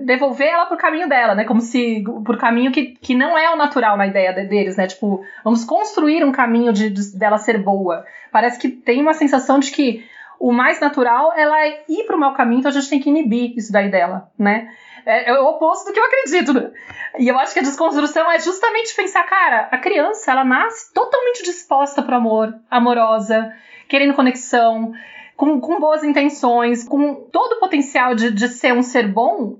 [0.00, 1.44] devolver ela pro caminho dela, né?
[1.44, 4.86] Como se por caminho que, que não é o natural na ideia deles, né?
[4.86, 8.04] Tipo, vamos construir um caminho de, de dela ser boa.
[8.30, 10.04] Parece que tem uma sensação de que
[10.40, 13.54] o mais natural ela é ir pro mau caminho, então a gente tem que inibir
[13.56, 14.68] isso daí dela, né?
[15.04, 16.54] É, é, o oposto do que eu acredito.
[16.54, 16.70] Né?
[17.18, 21.42] E eu acho que a desconstrução é justamente pensar, cara, a criança, ela nasce totalmente
[21.42, 23.52] disposta pro amor, amorosa,
[23.92, 24.94] querendo conexão,
[25.36, 29.58] com, com boas intenções, com todo o potencial de, de ser um ser bom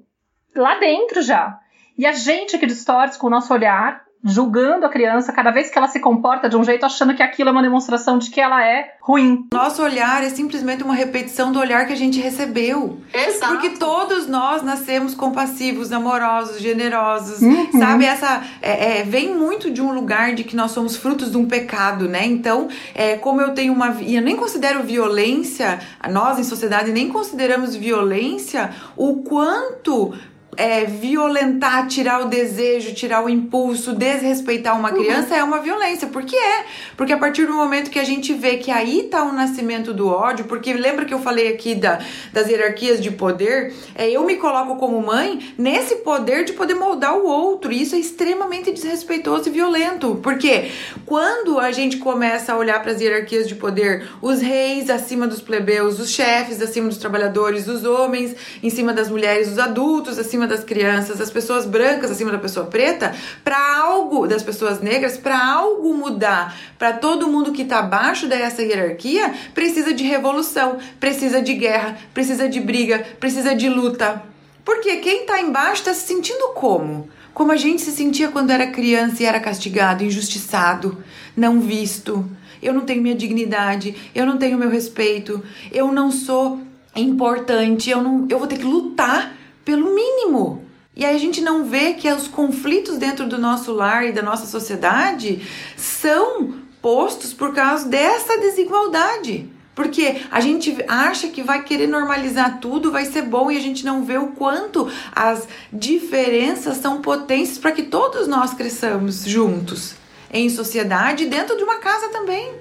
[0.56, 1.60] lá dentro já.
[1.98, 5.76] E a gente que distorce com o nosso olhar julgando a criança cada vez que
[5.76, 8.64] ela se comporta de um jeito, achando que aquilo é uma demonstração de que ela
[8.64, 9.48] é ruim.
[9.52, 13.00] Nosso olhar é simplesmente uma repetição do olhar que a gente recebeu.
[13.12, 13.52] Exato.
[13.52, 17.72] Porque todos nós nascemos compassivos, amorosos, generosos, uhum.
[17.72, 18.04] sabe?
[18.04, 21.46] Essa é, é, vem muito de um lugar de que nós somos frutos de um
[21.46, 22.24] pecado, né?
[22.24, 25.80] Então, é, como eu tenho uma e eu nem considero violência,
[26.10, 30.14] nós em sociedade nem consideramos violência o quanto
[30.56, 35.40] é, violentar, tirar o desejo, tirar o impulso, desrespeitar uma criança uhum.
[35.40, 36.08] é uma violência.
[36.08, 36.64] Por que é?
[36.96, 40.08] Porque a partir do momento que a gente vê que aí tá o nascimento do
[40.08, 42.00] ódio, porque lembra que eu falei aqui da,
[42.32, 43.72] das hierarquias de poder?
[43.94, 47.72] É, eu me coloco como mãe nesse poder de poder moldar o outro.
[47.72, 50.20] E isso é extremamente desrespeitoso e violento.
[50.22, 50.70] Porque
[51.06, 55.40] quando a gente começa a olhar para as hierarquias de poder, os reis acima dos
[55.40, 60.41] plebeus, os chefes acima dos trabalhadores, os homens em cima das mulheres, os adultos acima
[60.42, 65.16] acima das crianças, das pessoas brancas acima da pessoa preta, para algo das pessoas negras,
[65.16, 71.40] para algo mudar, para todo mundo que está abaixo dessa hierarquia, precisa de revolução, precisa
[71.40, 74.22] de guerra, precisa de briga, precisa de luta.
[74.64, 77.08] Porque quem está embaixo está se sentindo como?
[77.32, 81.02] Como a gente se sentia quando era criança e era castigado, injustiçado,
[81.36, 82.28] não visto.
[82.60, 86.60] Eu não tenho minha dignidade, eu não tenho meu respeito, eu não sou
[86.94, 90.64] importante, eu não, eu vou ter que lutar pelo mínimo.
[90.94, 94.22] E aí a gente não vê que os conflitos dentro do nosso lar e da
[94.22, 95.40] nossa sociedade
[95.76, 99.50] são postos por causa dessa desigualdade.
[99.74, 103.86] Porque a gente acha que vai querer normalizar tudo, vai ser bom e a gente
[103.86, 109.94] não vê o quanto as diferenças são potências para que todos nós cresçamos juntos
[110.30, 112.52] em sociedade, dentro de uma casa também.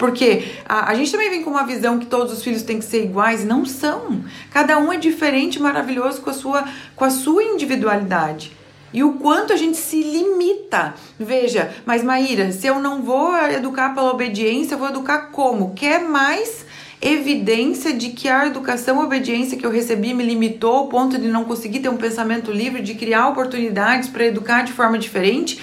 [0.00, 2.86] Porque a, a, gente também vem com uma visão que todos os filhos têm que
[2.86, 4.24] ser iguais, não são.
[4.50, 6.64] Cada um é diferente, maravilhoso com a sua,
[6.96, 8.56] com a sua individualidade.
[8.94, 10.94] E o quanto a gente se limita.
[11.18, 15.74] Veja, mas Maíra, se eu não vou educar pela obediência, eu vou educar como?
[15.74, 16.64] Quer mais
[17.02, 21.28] evidência de que a educação e obediência que eu recebi me limitou ao ponto de
[21.28, 25.60] não conseguir ter um pensamento livre, de criar oportunidades para educar de forma diferente?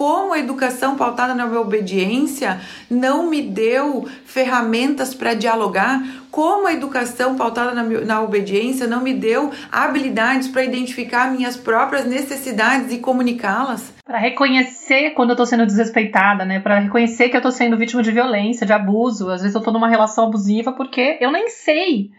[0.00, 2.58] Como a educação pautada na obediência
[2.90, 9.12] não me deu ferramentas para dialogar, como a educação pautada na, na obediência não me
[9.12, 13.92] deu habilidades para identificar minhas próprias necessidades e comunicá-las.
[14.02, 16.60] Para reconhecer quando eu estou sendo desrespeitada, né?
[16.60, 19.28] Para reconhecer que eu estou sendo vítima de violência, de abuso.
[19.28, 22.10] Às vezes eu estou numa relação abusiva porque eu nem sei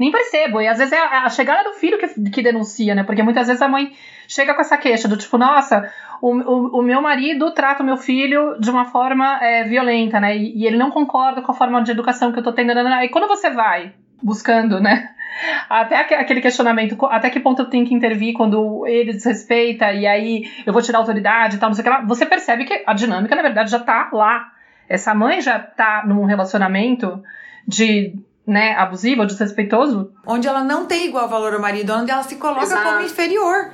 [0.00, 0.62] nem percebo.
[0.62, 3.04] E às vezes é a, chegada do filho que, que denuncia, né?
[3.04, 3.92] Porque muitas vezes a mãe
[4.26, 7.98] chega com essa queixa do tipo, nossa, o, o, o meu marido trata o meu
[7.98, 10.34] filho de uma forma é, violenta, né?
[10.34, 12.72] E, e, ele não concorda com a forma de educação que eu tô tendo.
[12.72, 15.10] E quando você vai buscando, né?
[15.68, 20.50] Até aquele questionamento, até que ponto eu tenho que intervir quando ele desrespeita e aí
[20.66, 22.04] eu vou tirar autoridade e tal, não sei o que lá.
[22.04, 24.50] Você percebe que a dinâmica, na verdade, já tá lá.
[24.88, 27.22] Essa mãe já tá num relacionamento
[27.66, 30.12] de né, abusivo ou desrespeitoso.
[30.26, 32.82] Onde ela não tem igual valor ao marido, onde ela se coloca Exato.
[32.82, 33.70] como inferior.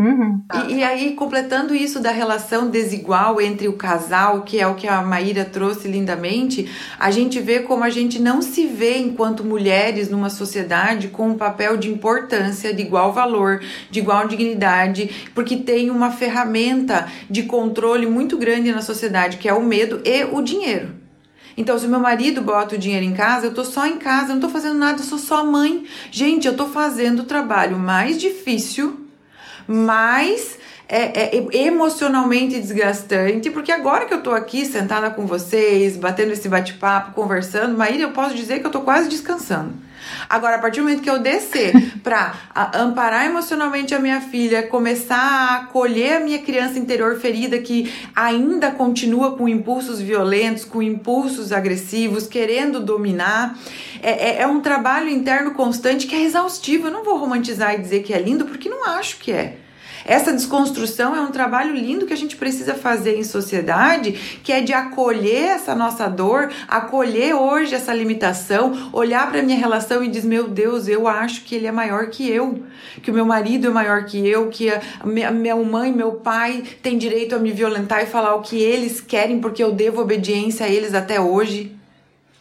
[0.00, 0.40] Uhum.
[0.66, 4.88] E, e, aí, completando isso da relação desigual entre o casal, que é o que
[4.88, 10.08] a Maíra trouxe lindamente, a gente vê como a gente não se vê enquanto mulheres
[10.08, 15.90] numa sociedade com um papel de importância, de igual valor, de igual dignidade, porque tem
[15.90, 20.99] uma ferramenta de controle muito grande na sociedade, que é o medo e o dinheiro.
[21.60, 24.36] Então, se meu marido bota o dinheiro em casa, eu tô só em casa, eu
[24.36, 25.84] não tô fazendo nada, eu sou só mãe.
[26.10, 29.06] Gente, eu tô fazendo o trabalho mais difícil,
[29.68, 36.32] mais é, é, emocionalmente desgastante, porque agora que eu tô aqui sentada com vocês, batendo
[36.32, 39.74] esse bate-papo, conversando, Maíra, eu posso dizer que eu tô quase descansando.
[40.30, 41.72] Agora, a partir do momento que eu descer
[42.04, 42.34] para
[42.74, 48.70] amparar emocionalmente a minha filha, começar a acolher a minha criança interior ferida que ainda
[48.70, 53.58] continua com impulsos violentos, com impulsos agressivos, querendo dominar,
[54.00, 56.86] é, é, é um trabalho interno constante que é exaustivo.
[56.86, 59.56] Eu não vou romantizar e dizer que é lindo, porque não acho que é.
[60.10, 64.60] Essa desconstrução é um trabalho lindo que a gente precisa fazer em sociedade, que é
[64.60, 70.26] de acolher essa nossa dor, acolher hoje essa limitação, olhar para minha relação e dizer:
[70.26, 72.64] meu Deus, eu acho que ele é maior que eu,
[73.00, 76.64] que o meu marido é maior que eu, que a minha, minha mãe, meu pai
[76.82, 80.66] tem direito a me violentar e falar o que eles querem porque eu devo obediência
[80.66, 81.78] a eles até hoje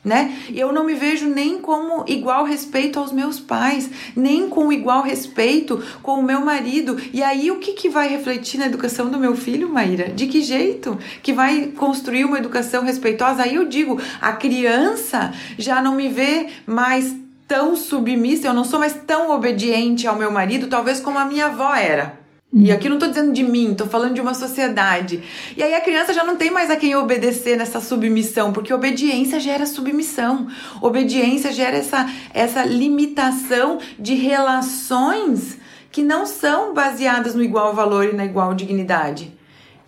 [0.04, 0.38] né?
[0.54, 5.84] Eu não me vejo nem como igual respeito aos meus pais, nem com igual respeito
[6.02, 6.98] com o meu marido.
[7.12, 10.10] E aí o que, que vai refletir na educação do meu filho, Maíra?
[10.10, 10.98] De que jeito?
[11.22, 13.44] Que vai construir uma educação respeitosa?
[13.44, 17.16] Aí eu digo, a criança já não me vê mais
[17.48, 21.48] tão submissa, eu não sou mais tão obediente ao meu marido, talvez como a minha
[21.48, 22.19] avó era.
[22.52, 25.24] E aqui não estou dizendo de mim, estou falando de uma sociedade.
[25.56, 29.40] E aí a criança já não tem mais a quem obedecer nessa submissão, porque obediência
[29.40, 30.48] gera submissão.
[30.82, 35.58] Obediência gera essa, essa limitação de relações
[35.92, 39.39] que não são baseadas no igual valor e na igual dignidade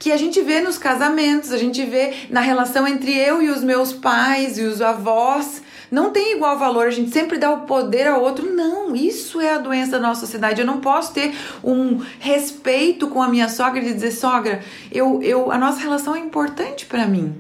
[0.01, 3.63] que a gente vê nos casamentos, a gente vê na relação entre eu e os
[3.63, 8.07] meus pais e os avós, não tem igual valor, a gente sempre dá o poder
[8.07, 8.51] ao outro.
[8.51, 10.59] Não, isso é a doença da nossa sociedade.
[10.59, 15.51] Eu não posso ter um respeito com a minha sogra e dizer, sogra, eu, eu,
[15.51, 17.35] a nossa relação é importante para mim.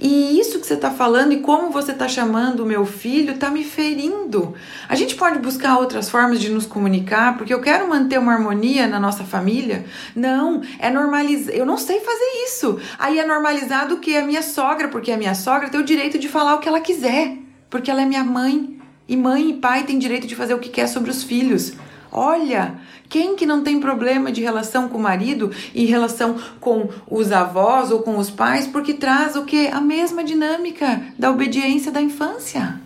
[0.00, 3.50] E isso que você está falando e como você está chamando o meu filho está
[3.50, 4.54] me ferindo.
[4.88, 8.86] A gente pode buscar outras formas de nos comunicar, porque eu quero manter uma harmonia
[8.86, 9.84] na nossa família.
[10.16, 11.54] Não, é normalizar.
[11.54, 12.80] Eu não sei fazer isso.
[12.98, 16.28] Aí é normalizado que a minha sogra, porque a minha sogra tem o direito de
[16.28, 17.38] falar o que ela quiser
[17.70, 18.76] porque ela é minha mãe.
[19.08, 21.72] E mãe e pai têm direito de fazer o que quer sobre os filhos.
[22.12, 22.74] Olha,
[23.10, 27.90] quem que não tem problema de relação com o marido e relação com os avós
[27.90, 29.66] ou com os pais, porque traz o que?
[29.66, 32.80] A mesma dinâmica da obediência da infância.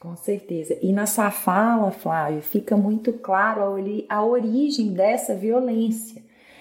[0.00, 0.76] Com certeza.
[0.82, 6.20] E na sua fala, Flávio, fica muito claro a, a origem dessa violência.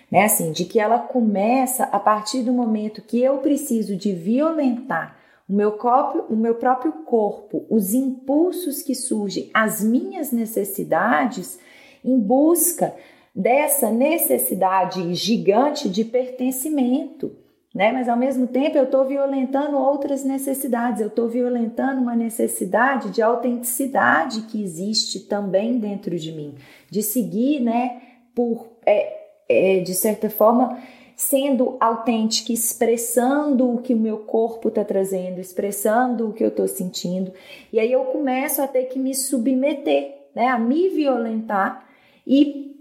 [0.09, 0.25] Né?
[0.25, 5.17] Assim, de que ela começa a partir do momento que eu preciso de violentar
[5.49, 11.59] o meu, próprio, o meu próprio corpo, os impulsos que surgem, as minhas necessidades,
[12.03, 12.93] em busca
[13.35, 17.35] dessa necessidade gigante de pertencimento.
[17.73, 17.91] Né?
[17.91, 23.21] Mas ao mesmo tempo eu estou violentando outras necessidades, eu estou violentando uma necessidade de
[23.21, 26.53] autenticidade que existe também dentro de mim,
[26.91, 27.99] de seguir, né,
[28.35, 29.13] por, é,
[29.49, 30.77] é, de certa forma,
[31.15, 36.67] sendo autêntica, expressando o que o meu corpo está trazendo, expressando o que eu estou
[36.67, 37.31] sentindo.
[37.71, 41.87] E aí eu começo a ter que me submeter, né, a me violentar
[42.25, 42.73] e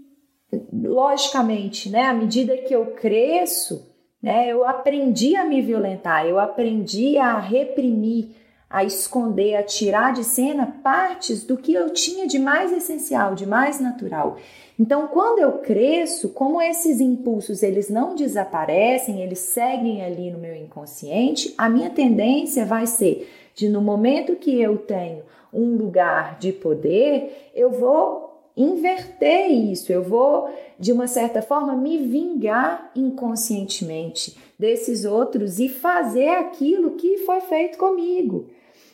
[0.71, 3.89] logicamente, né, à medida que eu cresço,
[4.21, 8.29] né, eu aprendi a me violentar, eu aprendi a reprimir,
[8.69, 13.45] a esconder, a tirar de cena partes do que eu tinha de mais essencial, de
[13.45, 14.37] mais natural.
[14.79, 20.55] Então, quando eu cresço, como esses impulsos eles não desaparecem, eles seguem ali no meu
[20.55, 25.23] inconsciente, a minha tendência vai ser de no momento que eu tenho
[25.53, 28.22] um lugar de poder, eu vou
[28.55, 30.49] inverter isso, eu vou
[30.79, 37.77] de uma certa forma me vingar inconscientemente desses outros e fazer aquilo que foi feito
[37.77, 38.47] comigo.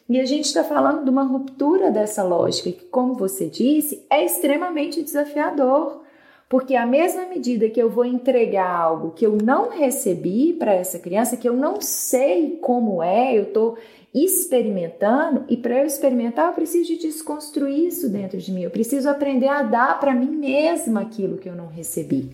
[0.07, 4.25] E a gente está falando de uma ruptura dessa lógica, que, como você disse, é
[4.25, 6.01] extremamente desafiador.
[6.49, 10.97] Porque à mesma medida que eu vou entregar algo que eu não recebi para essa
[10.97, 13.77] criança, que eu não sei como é, eu estou
[14.13, 18.63] experimentando, e para eu experimentar, eu preciso de desconstruir isso dentro de mim.
[18.63, 22.31] Eu preciso aprender a dar para mim mesma aquilo que eu não recebi.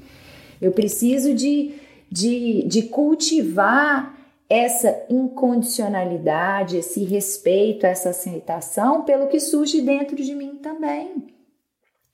[0.62, 1.74] Eu preciso de,
[2.10, 4.16] de, de cultivar
[4.50, 11.35] essa incondicionalidade, esse respeito, essa aceitação pelo que surge dentro de mim também.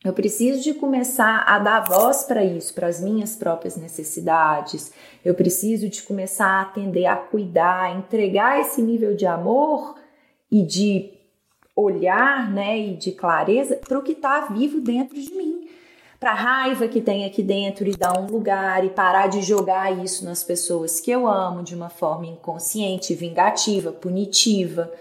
[0.04, 4.92] Eu preciso de começar a dar voz para isso, para as minhas próprias necessidades.
[5.24, 9.96] Eu preciso de começar a atender, a cuidar, a entregar esse nível de amor
[10.52, 11.12] e de
[11.76, 15.62] olhar, né, e de clareza para o que está vivo dentro de mim
[16.22, 19.92] para a raiva que tem aqui dentro e dar um lugar e parar de jogar
[20.06, 24.94] isso nas pessoas que eu amo de uma forma inconsciente, vingativa, punitiva.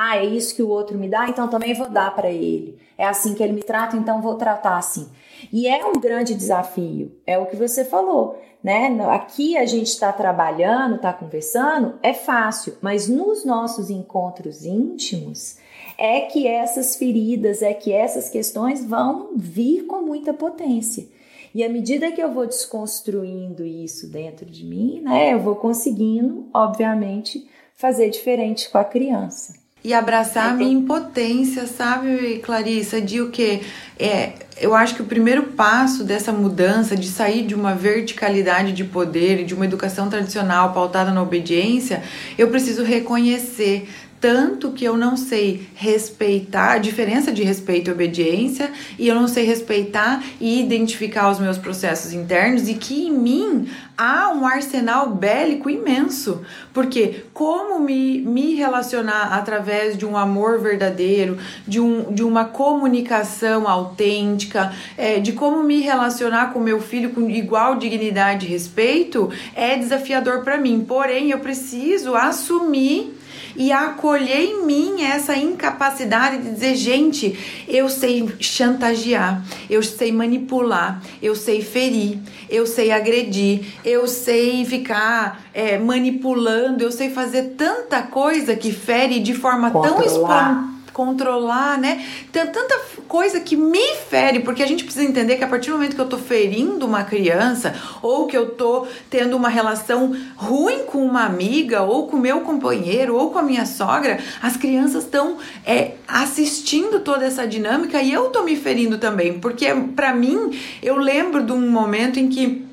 [0.00, 2.78] Ah, é isso que o outro me dá, então também vou dar para ele.
[2.96, 5.08] É assim que ele me trata, então vou tratar assim.
[5.52, 8.96] E é um grande desafio, é o que você falou, né?
[9.10, 15.56] Aqui a gente está trabalhando, está conversando, é fácil, mas nos nossos encontros íntimos,
[15.98, 21.08] é que essas feridas, é que essas questões vão vir com muita potência.
[21.52, 26.48] E à medida que eu vou desconstruindo isso dentro de mim, né, eu vou conseguindo,
[26.54, 29.66] obviamente, fazer diferente com a criança.
[29.88, 33.62] E abraçar a minha impotência, sabe, Clarissa, de o que?
[33.98, 38.84] É, eu acho que o primeiro passo dessa mudança, de sair de uma verticalidade de
[38.84, 42.02] poder e de uma educação tradicional pautada na obediência,
[42.36, 43.88] eu preciso reconhecer
[44.20, 49.28] tanto que eu não sei respeitar a diferença de respeito e obediência, e eu não
[49.28, 55.10] sei respeitar e identificar os meus processos internos, e que em mim há um arsenal
[55.10, 56.42] bélico imenso.
[56.72, 63.68] Porque como me, me relacionar através de um amor verdadeiro, de, um, de uma comunicação
[63.68, 69.76] autêntica, é, de como me relacionar com meu filho com igual dignidade e respeito, é
[69.76, 70.84] desafiador para mim.
[70.86, 73.17] Porém, eu preciso assumir
[73.58, 77.36] e acolher em mim essa incapacidade de dizer, gente,
[77.66, 85.42] eu sei chantagear, eu sei manipular, eu sei ferir, eu sei agredir, eu sei ficar
[85.52, 89.96] é, manipulando, eu sei fazer tanta coisa que fere de forma Controlar.
[89.96, 92.04] tão espontânea controlar, né?
[92.32, 92.76] Tem tanta
[93.06, 96.00] coisa que me fere, porque a gente precisa entender que a partir do momento que
[96.00, 97.72] eu tô ferindo uma criança,
[98.02, 103.14] ou que eu tô tendo uma relação ruim com uma amiga, ou com meu companheiro,
[103.14, 108.30] ou com a minha sogra, as crianças estão é, assistindo toda essa dinâmica e eu
[108.30, 110.50] tô me ferindo também, porque para mim
[110.82, 112.66] eu lembro de um momento em que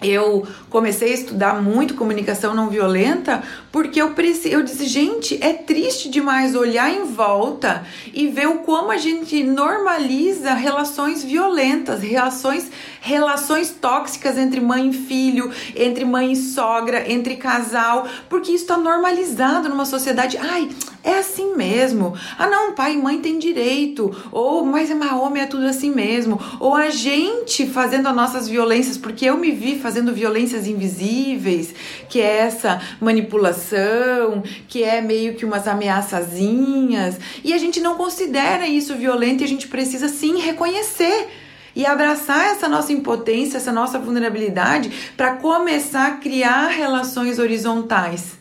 [0.00, 4.14] eu comecei a estudar muito comunicação não violenta porque eu,
[4.46, 9.42] eu disse, gente, é triste demais olhar em volta e ver o como a gente
[9.44, 17.36] normaliza relações violentas, relações, relações tóxicas entre mãe e filho, entre mãe e sogra, entre
[17.36, 20.38] casal, porque isso está normalizado numa sociedade.
[20.38, 20.68] Ai,
[21.04, 22.14] é assim mesmo.
[22.38, 24.14] Ah, não, pai e mãe têm direito.
[24.32, 26.40] Ou, mas é homem é tudo assim mesmo.
[26.58, 30.12] Ou a gente fazendo as nossas violências, porque eu me vi fazendo
[30.58, 31.74] violências invisíveis,
[32.08, 37.18] que é essa manipulação, que é meio que umas ameaçazinhas.
[37.44, 41.28] E a gente não considera isso violento e a gente precisa sim reconhecer
[41.76, 48.36] e abraçar essa nossa impotência, essa nossa vulnerabilidade para começar a criar relações horizontais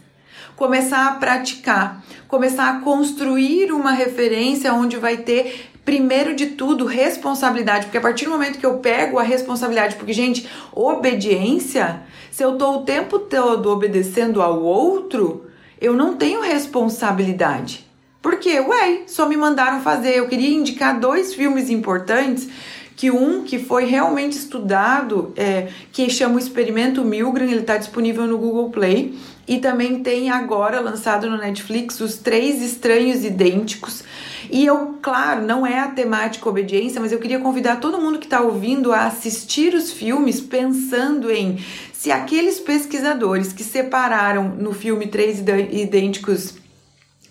[0.55, 7.85] começar a praticar, começar a construir uma referência onde vai ter primeiro de tudo, responsabilidade,
[7.85, 12.57] porque a partir do momento que eu pego a responsabilidade, porque, gente, obediência, se eu
[12.57, 15.45] tô o tempo todo obedecendo ao outro,
[15.79, 17.88] eu não tenho responsabilidade.
[18.21, 20.17] Porque, ué, só me mandaram fazer.
[20.17, 22.49] Eu queria indicar dois filmes importantes
[22.93, 28.27] que um que foi realmente estudado, é, que chama o Experimento Milgram, ele está disponível
[28.27, 29.17] no Google Play,
[29.47, 34.03] e também tem agora lançado no Netflix os Três Estranhos Idênticos.
[34.49, 38.25] E eu, claro, não é a temática obediência, mas eu queria convidar todo mundo que
[38.25, 45.07] está ouvindo a assistir os filmes pensando em se aqueles pesquisadores que separaram no filme
[45.07, 46.55] Três Idênticos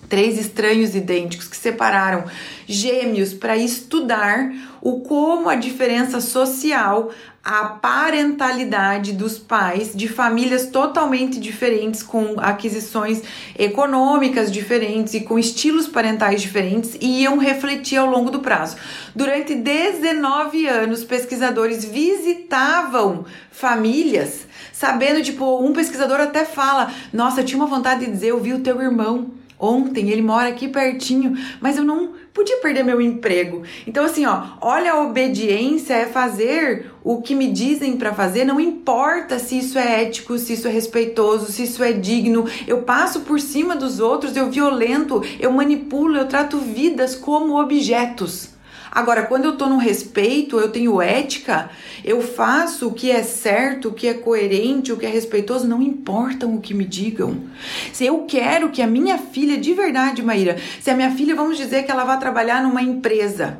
[0.08, 2.24] três estranhos idênticos que separaram
[2.66, 7.10] gêmeos para estudar o como a diferença social,
[7.42, 13.22] a parentalidade dos pais de famílias totalmente diferentes, com aquisições
[13.58, 18.76] econômicas diferentes e com estilos parentais diferentes, iam refletir ao longo do prazo.
[19.14, 27.58] Durante 19 anos, pesquisadores visitavam famílias, sabendo, tipo, um pesquisador até fala: Nossa, eu tinha
[27.58, 31.76] uma vontade de dizer, eu vi o teu irmão ontem, ele mora aqui pertinho, mas
[31.76, 33.62] eu não podia perder meu emprego.
[33.86, 38.60] Então assim, ó, olha a obediência é fazer o que me dizem para fazer, não
[38.60, 42.46] importa se isso é ético, se isso é respeitoso, se isso é digno.
[42.66, 48.55] Eu passo por cima dos outros, eu violento, eu manipulo, eu trato vidas como objetos.
[48.90, 51.70] Agora, quando eu tô no respeito, eu tenho ética,
[52.04, 55.82] eu faço o que é certo, o que é coerente, o que é respeitoso, não
[55.82, 57.44] importam o que me digam.
[57.92, 61.56] Se eu quero que a minha filha, de verdade, Maíra, se a minha filha, vamos
[61.56, 63.58] dizer que ela vai trabalhar numa empresa,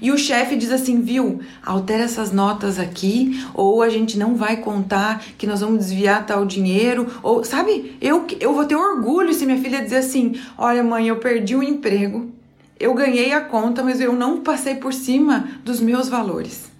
[0.00, 4.58] e o chefe diz assim, viu, altera essas notas aqui, ou a gente não vai
[4.58, 9.46] contar que nós vamos desviar tal dinheiro, ou sabe, eu, eu vou ter orgulho se
[9.46, 12.30] minha filha dizer assim: olha, mãe, eu perdi o emprego,
[12.78, 16.70] eu ganhei a conta, mas eu não passei por cima dos meus valores.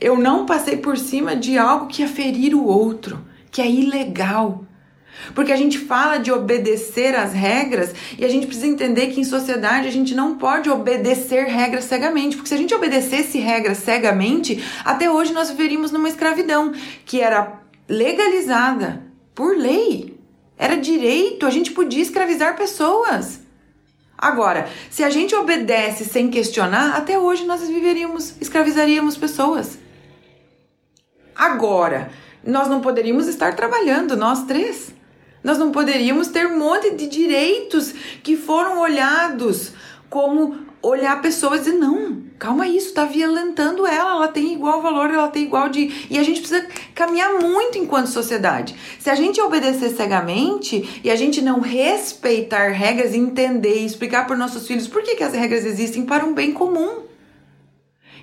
[0.00, 4.64] Eu não passei por cima de algo que ia ferir o outro, que é ilegal.
[5.34, 9.24] Porque a gente fala de obedecer às regras e a gente precisa entender que em
[9.24, 12.34] sociedade a gente não pode obedecer regras cegamente.
[12.34, 16.72] Porque se a gente obedecesse regras cegamente, até hoje nós viveríamos numa escravidão
[17.04, 19.04] que era legalizada
[19.34, 20.18] por lei.
[20.58, 23.40] Era direito, a gente podia escravizar pessoas.
[24.22, 29.76] Agora, se a gente obedece sem questionar, até hoje nós viveríamos, escravizaríamos pessoas.
[31.34, 32.08] Agora,
[32.44, 34.94] nós não poderíamos estar trabalhando, nós três.
[35.42, 37.92] Nós não poderíamos ter um monte de direitos
[38.22, 39.72] que foram olhados
[40.08, 45.08] como olhar a pessoa e não, calma isso, tá violentando ela, ela tem igual valor,
[45.10, 46.06] ela tem igual de.
[46.10, 48.74] E a gente precisa caminhar muito enquanto sociedade.
[48.98, 54.36] Se a gente obedecer cegamente e a gente não respeitar regras, entender e explicar para
[54.36, 57.11] nossos filhos por que, que as regras existem para um bem comum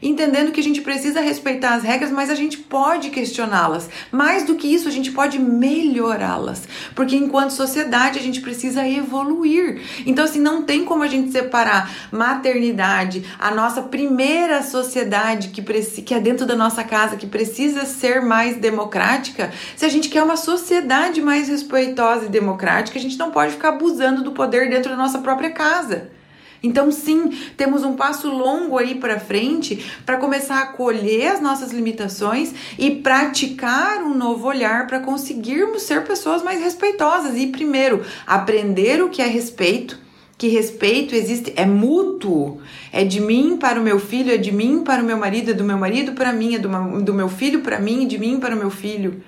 [0.01, 3.89] entendendo que a gente precisa respeitar as regras, mas a gente pode questioná-las.
[4.11, 9.81] Mais do que isso, a gente pode melhorá-las, porque enquanto sociedade a gente precisa evoluir.
[10.05, 16.13] Então, assim, não tem como a gente separar maternidade, a nossa primeira sociedade que, que
[16.13, 20.37] é dentro da nossa casa, que precisa ser mais democrática, se a gente quer uma
[20.37, 24.97] sociedade mais respeitosa e democrática, a gente não pode ficar abusando do poder dentro da
[24.97, 26.18] nossa própria casa.
[26.61, 31.71] Então, sim, temos um passo longo aí para frente para começar a colher as nossas
[31.71, 37.37] limitações e praticar um novo olhar para conseguirmos ser pessoas mais respeitosas.
[37.37, 39.97] E, primeiro, aprender o que é respeito.
[40.37, 42.61] Que respeito existe, é mútuo,
[42.93, 45.53] é de mim para o meu filho, é de mim para o meu marido, é
[45.53, 48.39] do meu marido para mim, é do meu, do meu filho para mim, de mim
[48.39, 49.21] para o meu filho.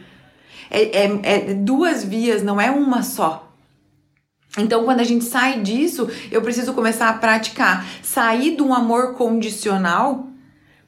[0.69, 3.50] É, é, é duas vias, não é uma só.
[4.57, 9.13] Então, quando a gente sai disso, eu preciso começar a praticar, sair de um amor
[9.13, 10.27] condicional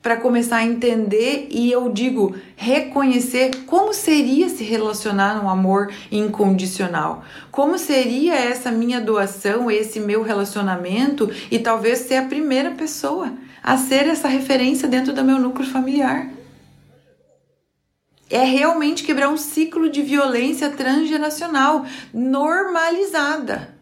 [0.02, 7.24] para começar a entender e eu digo reconhecer como seria se relacionar num amor incondicional.
[7.50, 13.32] Como seria essa minha doação, esse meu relacionamento e talvez ser a primeira pessoa
[13.64, 16.28] a ser essa referência dentro do meu núcleo familiar
[18.34, 23.76] é realmente quebrar um ciclo de violência transgeracional normalizada,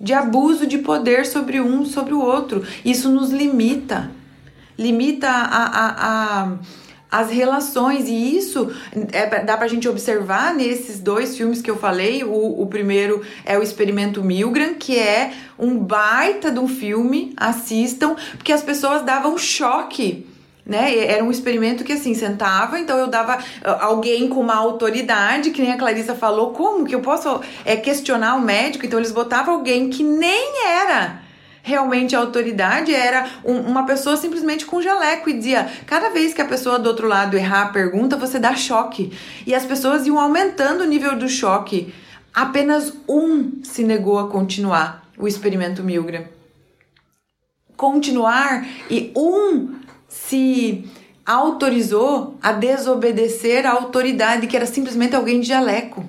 [0.00, 2.64] de abuso de poder sobre um sobre o outro.
[2.84, 4.10] Isso nos limita,
[4.78, 6.58] limita a, a, a
[7.10, 8.74] as relações, e isso
[9.12, 12.24] é, dá pra gente observar nesses dois filmes que eu falei.
[12.24, 18.16] O, o primeiro é o Experimento Milgram, que é um baita de um filme, assistam,
[18.38, 20.26] porque as pessoas davam choque
[20.64, 20.96] né?
[20.96, 25.60] Era um experimento que assim sentava, então eu dava ah, alguém com uma autoridade, que
[25.60, 28.86] nem a Clarissa falou, como que eu posso é, questionar o médico?
[28.86, 31.20] Então eles botavam alguém que nem era
[31.62, 36.42] realmente a autoridade, era um, uma pessoa simplesmente com jaleco e dizia: cada vez que
[36.42, 39.12] a pessoa do outro lado errar a pergunta, você dá choque.
[39.46, 41.94] E as pessoas iam aumentando o nível do choque.
[42.34, 46.24] Apenas um se negou a continuar o experimento Milgram.
[47.76, 49.81] Continuar e um
[50.12, 50.84] se
[51.24, 56.04] autorizou a desobedecer à autoridade que era simplesmente alguém de jaleco.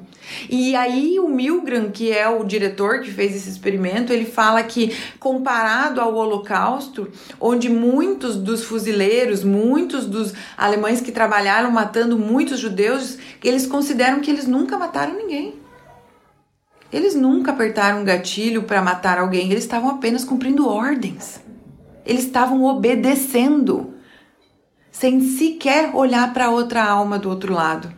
[0.50, 4.96] E aí o Milgram, que é o diretor que fez esse experimento, ele fala que
[5.20, 13.18] comparado ao Holocausto, onde muitos dos fuzileiros, muitos dos alemães que trabalharam matando muitos judeus,
[13.44, 15.56] eles consideram que eles nunca mataram ninguém.
[16.92, 21.42] Eles nunca apertaram um gatilho para matar alguém, eles estavam apenas cumprindo ordens.
[22.06, 23.93] Eles estavam obedecendo,
[24.94, 27.92] sem sequer olhar para outra alma do outro lado.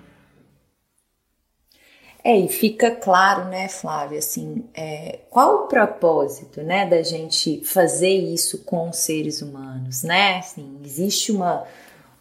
[2.24, 8.16] É, e fica claro, né, Flávia, assim, é, qual o propósito, né, da gente fazer
[8.16, 10.40] isso com os seres humanos, né?
[10.40, 11.64] Assim, existe uma,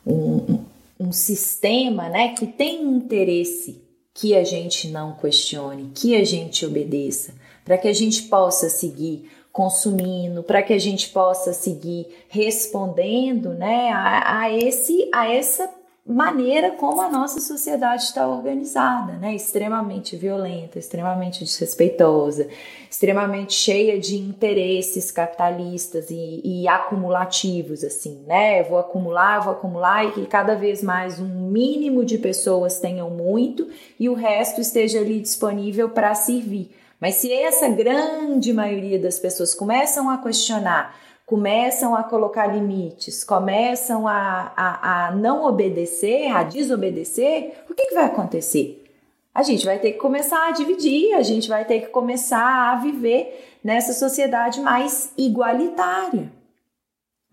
[0.07, 0.63] um,
[1.01, 3.81] um sistema, né, que tem interesse
[4.13, 7.33] que a gente não questione, que a gente obedeça,
[7.65, 13.89] para que a gente possa seguir consumindo, para que a gente possa seguir respondendo né,
[13.93, 15.71] a, a, esse, a essa
[16.05, 19.33] maneira como a nossa sociedade está organizada, né?
[19.33, 22.49] extremamente violenta, extremamente desrespeitosa,
[22.91, 28.65] extremamente cheia de interesses capitalistas e, e acumulativos, assim, né?
[28.65, 33.69] vou acumular, vou acumular e que cada vez mais um mínimo de pessoas tenham muito
[34.01, 36.71] e o resto esteja ali disponível para servir.
[37.05, 40.97] Mas se essa grande maioria das pessoas começam a questionar,
[41.27, 47.95] começam a colocar limites, começam a, a, a não obedecer, a desobedecer, o que, que
[47.95, 48.91] vai acontecer?
[49.35, 52.77] A gente vai ter que começar a dividir, a gente vai ter que começar a
[52.77, 56.33] viver nessa sociedade mais igualitária.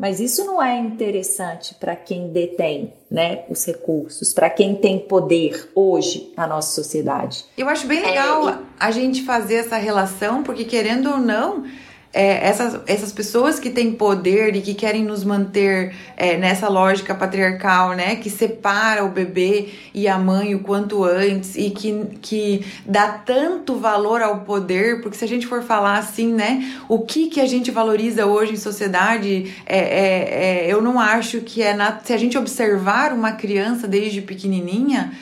[0.02, 5.70] Mas isso não é interessante para quem detém né, os recursos, para quem tem poder
[5.76, 7.46] hoje na nossa sociedade.
[7.56, 11.66] Eu acho bem legal é, a gente fazer essa relação, porque querendo ou não,
[12.14, 17.16] é, essas, essas pessoas que têm poder e que querem nos manter é, nessa lógica
[17.16, 22.66] patriarcal, né, que separa o bebê e a mãe o quanto antes e que, que
[22.86, 27.28] dá tanto valor ao poder, porque se a gente for falar assim, né, o que
[27.28, 31.74] que a gente valoriza hoje em sociedade, é, é, é eu não acho que é
[31.74, 35.14] na, se a gente observar uma criança desde pequenininha,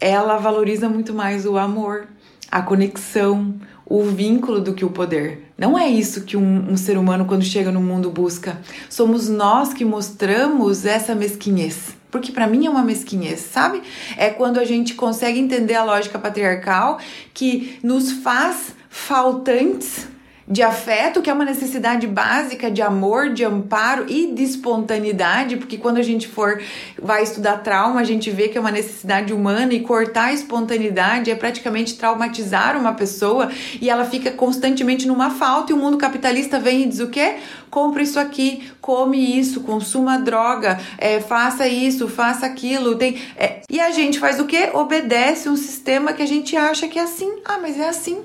[0.00, 2.08] ela valoriza muito mais o amor
[2.52, 3.54] a conexão,
[3.92, 5.52] o vínculo do que o poder.
[5.58, 8.58] Não é isso que um, um, ser humano, quando chega no mundo, busca.
[8.88, 11.94] Somos nós que mostramos essa mesquinhez.
[12.10, 13.82] Porque para mim é uma mesquinhez, sabe?
[14.16, 16.98] É quando a gente consegue entender a lógica patriarcal
[17.34, 20.08] que nos faz faltantes
[20.46, 25.78] de afeto, que é uma necessidade básica de amor, de amparo e de espontaneidade, porque
[25.78, 26.60] quando a gente for
[27.00, 31.30] vai estudar trauma, a gente vê que é uma necessidade humana e cortar a espontaneidade
[31.30, 36.58] é praticamente traumatizar uma pessoa e ela fica constantemente numa falta e o mundo capitalista
[36.58, 37.36] vem e diz o quê?
[37.70, 43.80] Compre isso aqui, come isso, consuma droga, é, faça isso, faça aquilo, tem é, e
[43.80, 44.70] a gente faz o quê?
[44.74, 47.40] Obedece um sistema que a gente acha que é assim.
[47.44, 48.22] Ah, mas é assim.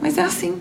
[0.00, 0.60] Mas é assim.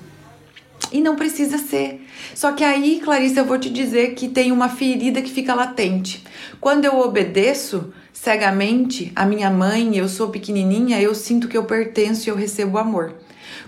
[0.91, 2.05] E não precisa ser.
[2.33, 6.23] Só que aí, Clarice, eu vou te dizer que tem uma ferida que fica latente.
[6.59, 12.27] Quando eu obedeço cegamente a minha mãe, eu sou pequenininha, eu sinto que eu pertenço
[12.27, 13.15] e eu recebo amor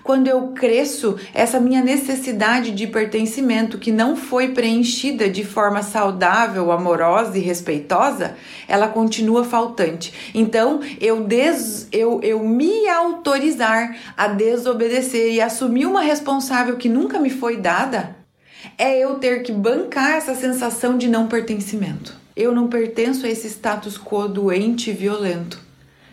[0.04, 6.72] quando eu cresço, essa minha necessidade de pertencimento que não foi preenchida de forma saudável,
[6.72, 8.36] amorosa e respeitosa,
[8.68, 10.14] ela continua faltante.
[10.34, 17.20] Então, eu, des, eu, eu me autorizar a desobedecer e assumir uma responsável que nunca
[17.20, 18.16] me foi dada,
[18.78, 22.16] é eu ter que bancar essa sensação de não pertencimento.
[22.36, 25.71] Eu não pertenço a esse status quo doente e violento.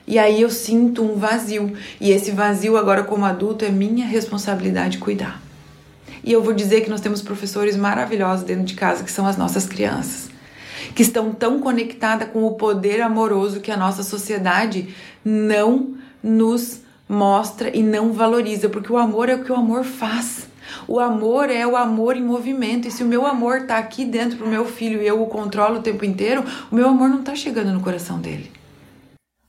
[0.08, 1.74] E aí eu sinto um vazio.
[2.00, 5.38] E esse vazio, agora como adulto, é minha responsabilidade cuidar.
[6.24, 9.36] E eu vou dizer que nós temos professores maravilhosos dentro de casa, que são as
[9.36, 10.30] nossas crianças,
[10.94, 17.76] que estão tão conectadas com o poder amoroso que a nossa sociedade não nos mostra
[17.76, 20.48] e não valoriza, porque o amor é o que o amor faz.
[20.86, 22.88] O amor é o amor em movimento.
[22.88, 25.80] E se o meu amor está aqui dentro pro meu filho e eu o controlo
[25.80, 26.42] o tempo inteiro,
[26.72, 28.57] o meu amor não está chegando no coração dele.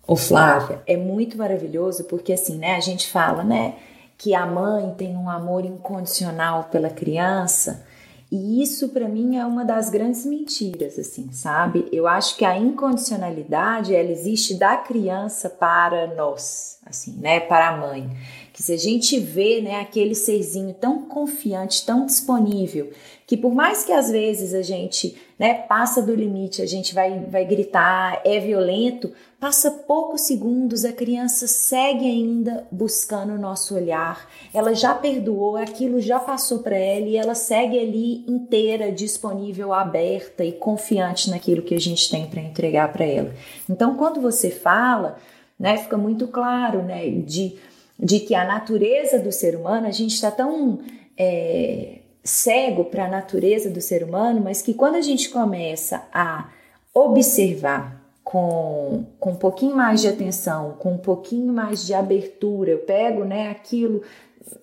[0.10, 3.76] Ô Flávia, é muito maravilhoso porque assim, né, a gente fala, né,
[4.18, 7.86] que a mãe tem um amor incondicional pela criança,
[8.32, 11.88] e isso para mim é uma das grandes mentiras, assim, sabe?
[11.92, 17.78] Eu acho que a incondicionalidade ela existe da criança para nós, assim, né, para a
[17.78, 18.10] mãe.
[18.52, 22.92] Que se a gente vê, né, aquele serzinho tão confiante, tão disponível,
[23.26, 27.20] que por mais que às vezes a gente, né, passa do limite, a gente vai
[27.32, 34.30] vai gritar, é violento, Passa poucos segundos, a criança segue ainda buscando o nosso olhar.
[34.54, 40.44] Ela já perdoou, aquilo já passou para ela e ela segue ali inteira, disponível, aberta
[40.44, 43.34] e confiante naquilo que a gente tem para entregar para ela.
[43.70, 45.16] Então, quando você fala,
[45.58, 47.56] né, fica muito claro, né, de,
[47.98, 50.80] de que a natureza do ser humano, a gente está tão
[51.18, 56.50] é, cego para a natureza do ser humano, mas que quando a gente começa a
[56.94, 57.99] observar
[58.30, 63.24] com, com um pouquinho mais de atenção, com um pouquinho mais de abertura, eu pego
[63.24, 64.04] né, aquilo,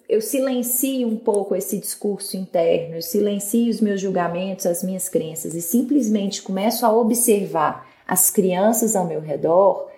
[0.09, 5.53] eu silencio um pouco esse discurso interno, eu silencio os meus julgamentos, as minhas crenças
[5.57, 9.89] e simplesmente começo a observar as crianças ao meu redor,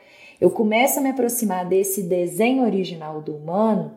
[0.41, 3.93] eu começo a me aproximar desse desenho original do humano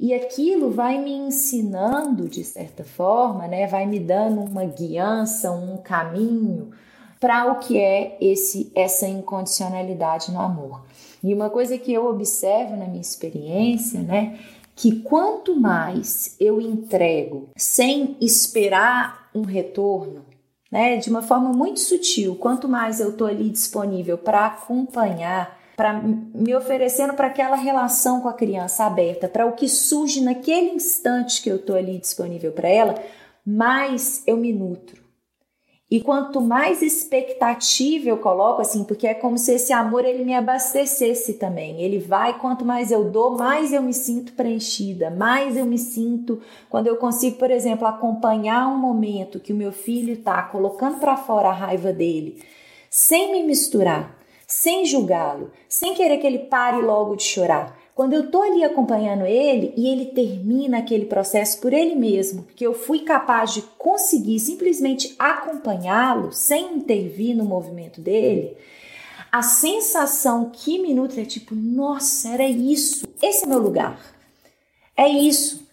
[0.00, 5.76] e aquilo vai me ensinando de certa forma, né, vai me dando uma guiança, um
[5.76, 6.72] caminho,
[7.20, 10.82] para o que é esse essa incondicionalidade no amor.
[11.22, 14.38] E uma coisa que eu observo na minha experiência, né,
[14.76, 20.24] que quanto mais eu entrego sem esperar um retorno,
[20.70, 25.94] né, de uma forma muito sutil, quanto mais eu estou ali disponível para acompanhar, para
[25.94, 31.42] me oferecendo para aquela relação com a criança aberta, para o que surge naquele instante
[31.42, 32.94] que eu estou ali disponível para ela,
[33.46, 35.03] mais eu me nutro
[35.90, 40.34] e quanto mais expectativa eu coloco, assim, porque é como se esse amor ele me
[40.34, 41.82] abastecesse também.
[41.82, 46.40] Ele vai, quanto mais eu dou, mais eu me sinto preenchida, mais eu me sinto
[46.70, 51.16] quando eu consigo, por exemplo, acompanhar um momento que o meu filho está colocando para
[51.16, 52.42] fora a raiva dele,
[52.88, 58.28] sem me misturar, sem julgá-lo, sem querer que ele pare logo de chorar quando eu
[58.28, 63.00] tô ali acompanhando ele e ele termina aquele processo por ele mesmo, porque eu fui
[63.00, 68.56] capaz de conseguir simplesmente acompanhá-lo sem intervir no movimento dele,
[69.30, 73.98] a sensação que me nutre é tipo, nossa, era isso, esse é meu lugar.
[74.96, 75.64] É isso.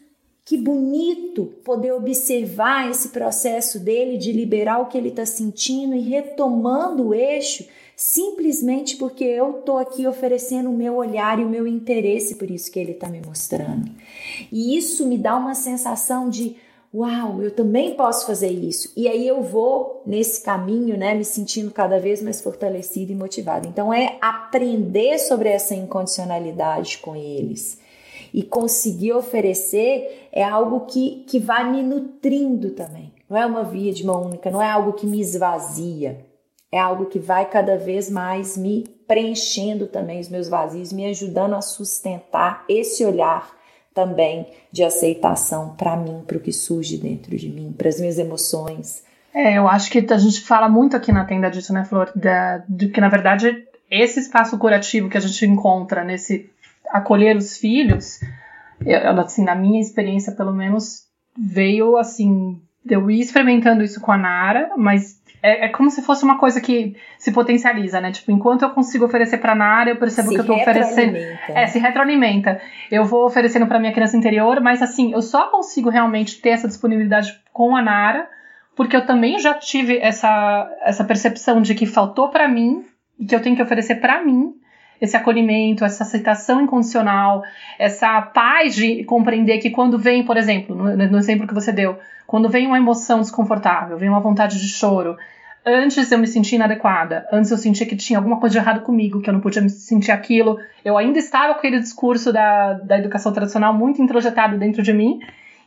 [0.44, 6.02] Que bonito poder observar esse processo dele de liberar o que ele está sentindo e
[6.02, 7.66] retomando o eixo
[8.04, 12.72] simplesmente porque eu estou aqui oferecendo o meu olhar e o meu interesse por isso
[12.72, 13.92] que ele está me mostrando.
[14.52, 16.56] E isso me dá uma sensação de
[16.92, 18.92] uau, eu também posso fazer isso.
[18.98, 23.68] E aí eu vou nesse caminho, né, me sentindo cada vez mais fortalecida e motivada.
[23.68, 27.80] Então é aprender sobre essa incondicionalidade com eles.
[28.34, 33.12] e conseguir oferecer é algo que, que vai me nutrindo também.
[33.30, 36.31] Não é uma via de mão única, não é algo que me esvazia.
[36.72, 41.54] É algo que vai cada vez mais me preenchendo também os meus vazios, me ajudando
[41.54, 43.52] a sustentar esse olhar
[43.94, 48.18] também de aceitação para mim, para o que surge dentro de mim, para as minhas
[48.18, 49.04] emoções.
[49.34, 52.12] É, eu acho que a gente fala muito aqui na tenda disso, né, Flor?
[52.16, 56.50] Da, de que, na verdade, esse espaço curativo que a gente encontra nesse
[56.90, 58.20] acolher os filhos,
[58.86, 61.06] eu, assim, na minha experiência, pelo menos,
[61.38, 66.24] veio assim, eu ir experimentando isso com a Nara, mas é, é, como se fosse
[66.24, 68.12] uma coisa que se potencializa, né?
[68.12, 71.18] Tipo, enquanto eu consigo oferecer pra Nara, eu percebo se que eu tô oferecendo.
[71.50, 72.62] É, se retroalimenta.
[72.92, 76.68] Eu vou oferecendo pra minha criança interior, mas assim, eu só consigo realmente ter essa
[76.68, 78.30] disponibilidade com a Nara,
[78.76, 82.86] porque eu também já tive essa, essa percepção de que faltou para mim
[83.20, 84.56] e que eu tenho que oferecer para mim
[85.02, 87.44] esse acolhimento, essa aceitação incondicional,
[87.80, 91.98] essa paz de compreender que quando vem, por exemplo, no, no exemplo que você deu,
[92.28, 95.18] quando vem uma emoção desconfortável, vem uma vontade de choro,
[95.66, 99.22] antes eu me sentia inadequada, antes eu sentia que tinha alguma coisa de errado comigo,
[99.22, 103.00] que eu não podia me sentir aquilo, eu ainda estava com aquele discurso da, da
[103.00, 105.20] educação tradicional muito introjetado dentro de mim,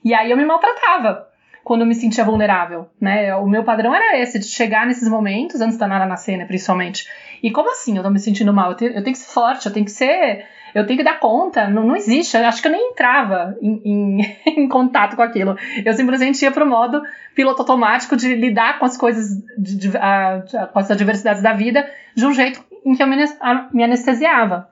[0.05, 1.34] e aí eu me maltratava
[1.65, 3.35] quando eu me sentia vulnerável, né?
[3.37, 7.09] O meu padrão era esse, de chegar nesses momentos, antes da Nara nascer, né, principalmente.
[7.43, 8.73] E como assim eu tô me sentindo mal?
[8.73, 10.45] Eu tenho, eu tenho que ser forte, eu tenho que ser.
[10.75, 11.67] Eu tenho que dar conta.
[11.69, 12.37] Não, não existe.
[12.37, 15.57] Eu acho que eu nem entrava em, em, em, contato com aquilo.
[15.85, 17.03] Eu simplesmente ia pro modo
[17.35, 21.89] piloto automático de lidar com as coisas, de, de, a, com as adversidades da vida,
[22.15, 23.17] de um jeito em que eu me,
[23.73, 24.69] me anestesiava.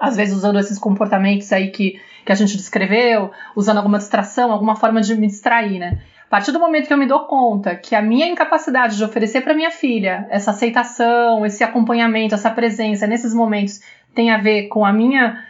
[0.00, 4.76] Às vezes usando esses comportamentos aí que, que a gente descreveu, usando alguma distração, alguma
[4.76, 6.00] forma de me distrair, né?
[6.32, 9.42] A partir do momento que eu me dou conta que a minha incapacidade de oferecer
[9.42, 13.82] para minha filha essa aceitação, esse acompanhamento, essa presença nesses momentos
[14.14, 15.44] tem a ver com a minha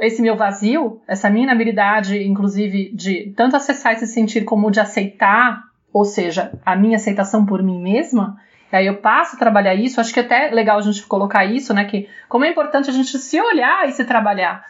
[0.00, 5.62] esse meu vazio, essa minha inabilidade, inclusive, de tanto acessar esse sentir como de aceitar,
[5.92, 8.36] ou seja, a minha aceitação por mim mesma,
[8.72, 11.44] e aí eu passo a trabalhar isso, acho que é até legal a gente colocar
[11.44, 11.84] isso, né?
[11.84, 14.64] Que como é importante a gente se olhar e se trabalhar.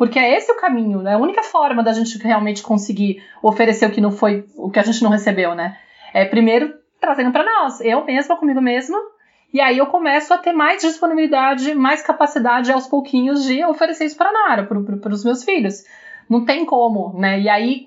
[0.00, 1.12] Porque é esse o caminho, né?
[1.12, 4.82] A única forma da gente realmente conseguir oferecer o que não foi, o que a
[4.82, 5.76] gente não recebeu, né?
[6.14, 8.98] É primeiro trazendo para nós, eu mesma comigo mesma,
[9.52, 14.16] e aí eu começo a ter mais disponibilidade, mais capacidade aos pouquinhos de oferecer isso
[14.16, 15.84] para Nara, para os meus filhos.
[16.30, 17.38] Não tem como, né?
[17.38, 17.84] E aí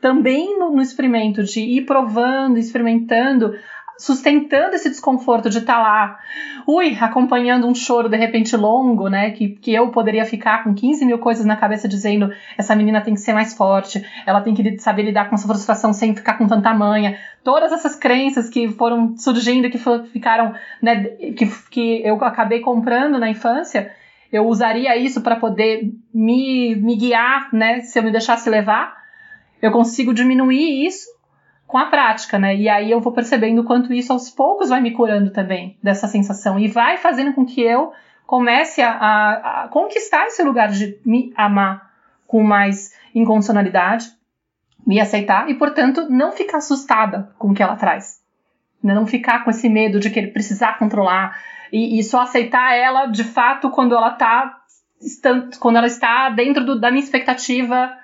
[0.00, 3.56] também no, no experimento de ir provando, experimentando,
[3.98, 6.18] sustentando esse desconforto de estar tá lá,
[6.66, 9.30] ui, acompanhando um choro de repente longo, né?
[9.30, 13.14] Que, que eu poderia ficar com 15 mil coisas na cabeça dizendo essa menina tem
[13.14, 16.46] que ser mais forte, ela tem que saber lidar com essa frustração sem ficar com
[16.46, 17.18] tanta manha.
[17.42, 19.78] Todas essas crenças que foram surgindo, que
[20.12, 21.04] ficaram, né?
[21.36, 23.92] Que, que eu acabei comprando na infância,
[24.32, 27.80] eu usaria isso para poder me, me guiar, né?
[27.80, 29.04] Se eu me deixasse levar.
[29.62, 31.13] Eu consigo diminuir isso
[31.66, 32.54] com a prática, né?
[32.54, 36.58] E aí eu vou percebendo quanto isso aos poucos vai me curando também dessa sensação
[36.58, 37.92] e vai fazendo com que eu
[38.26, 41.90] comece a, a, a conquistar esse lugar de me amar
[42.26, 44.06] com mais incondicionalidade,
[44.86, 48.22] me aceitar e, portanto, não ficar assustada com o que ela traz.
[48.82, 48.94] Né?
[48.94, 51.38] Não ficar com esse medo de querer precisar controlar
[51.72, 54.60] e, e só aceitar ela de fato quando ela tá
[55.60, 57.94] quando ela está dentro do, da minha expectativa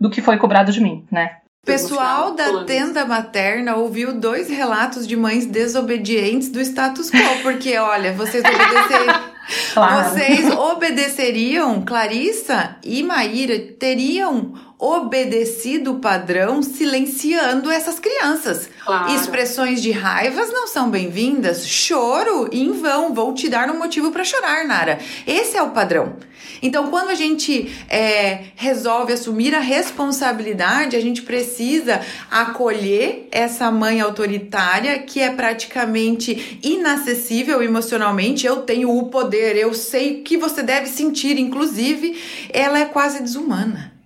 [0.00, 1.36] do que foi cobrado de mim, né?
[1.64, 8.14] Pessoal da tenda materna ouviu dois relatos de mães desobedientes do status quo, porque olha,
[8.14, 9.20] vocês obedeceriam,
[9.74, 10.10] claro.
[10.10, 18.70] vocês obedeceriam, Clarissa e Maíra teriam obedecido o padrão silenciando essas crianças.
[18.82, 19.14] Claro.
[19.14, 24.24] Expressões de raivas não são bem-vindas, choro em vão, vou te dar um motivo para
[24.24, 24.98] chorar, Nara.
[25.26, 26.16] Esse é o padrão.
[26.62, 32.00] Então, quando a gente é, resolve assumir a responsabilidade, a gente precisa
[32.30, 38.46] acolher essa mãe autoritária que é praticamente inacessível emocionalmente.
[38.46, 42.18] Eu tenho o poder, eu sei o que você deve sentir, inclusive,
[42.50, 43.99] ela é quase desumana.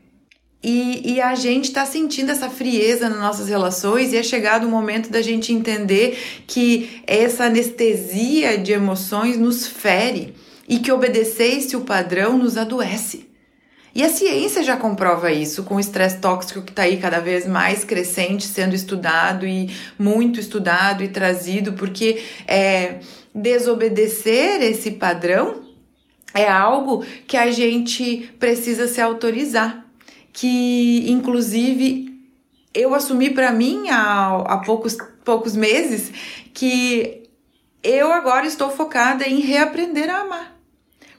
[0.66, 4.70] E, e, a gente está sentindo essa frieza nas nossas relações e é chegado o
[4.70, 10.34] momento da gente entender que essa anestesia de emoções nos fere
[10.66, 13.28] e que obedecer esse o padrão nos adoece.
[13.94, 17.46] E a ciência já comprova isso com o estresse tóxico que está aí cada vez
[17.46, 23.00] mais crescente, sendo estudado e muito estudado e trazido, porque é,
[23.34, 25.62] desobedecer esse padrão
[26.32, 29.83] é algo que a gente precisa se autorizar.
[30.34, 32.14] Que, inclusive,
[32.74, 36.12] eu assumi para mim há, há poucos, poucos meses
[36.52, 37.22] que
[37.82, 40.58] eu agora estou focada em reaprender a amar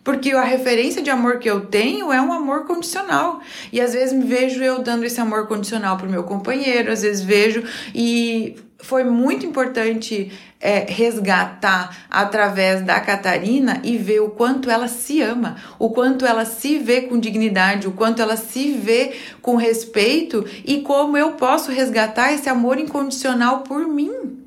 [0.03, 3.39] Porque a referência de amor que eu tenho é um amor condicional.
[3.71, 7.23] E às vezes me vejo eu dando esse amor condicional pro meu companheiro, às vezes
[7.23, 7.63] vejo
[7.93, 15.21] e foi muito importante é, resgatar através da Catarina e ver o quanto ela se
[15.21, 20.45] ama, o quanto ela se vê com dignidade, o quanto ela se vê com respeito
[20.65, 24.39] e como eu posso resgatar esse amor incondicional por mim.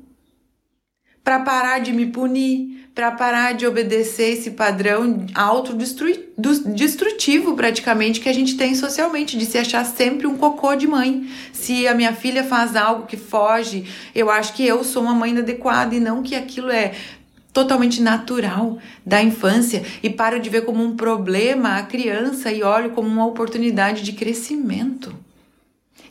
[1.23, 8.33] Para parar de me punir, para parar de obedecer esse padrão autodestrutivo praticamente que a
[8.33, 11.25] gente tem socialmente, de se achar sempre um cocô de mãe.
[11.53, 15.31] Se a minha filha faz algo que foge, eu acho que eu sou uma mãe
[15.31, 16.91] inadequada e não que aquilo é
[17.53, 22.89] totalmente natural da infância e paro de ver como um problema a criança e olho
[22.89, 25.15] como uma oportunidade de crescimento.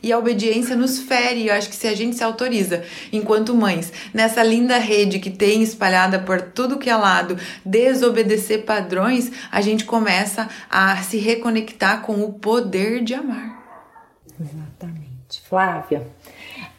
[0.01, 3.91] E a obediência nos fere, eu acho que se a gente se autoriza, enquanto mães,
[4.13, 9.85] nessa linda rede que tem espalhada por tudo que é lado, desobedecer padrões, a gente
[9.85, 13.59] começa a se reconectar com o poder de amar.
[14.39, 15.41] Exatamente.
[15.47, 16.07] Flávia,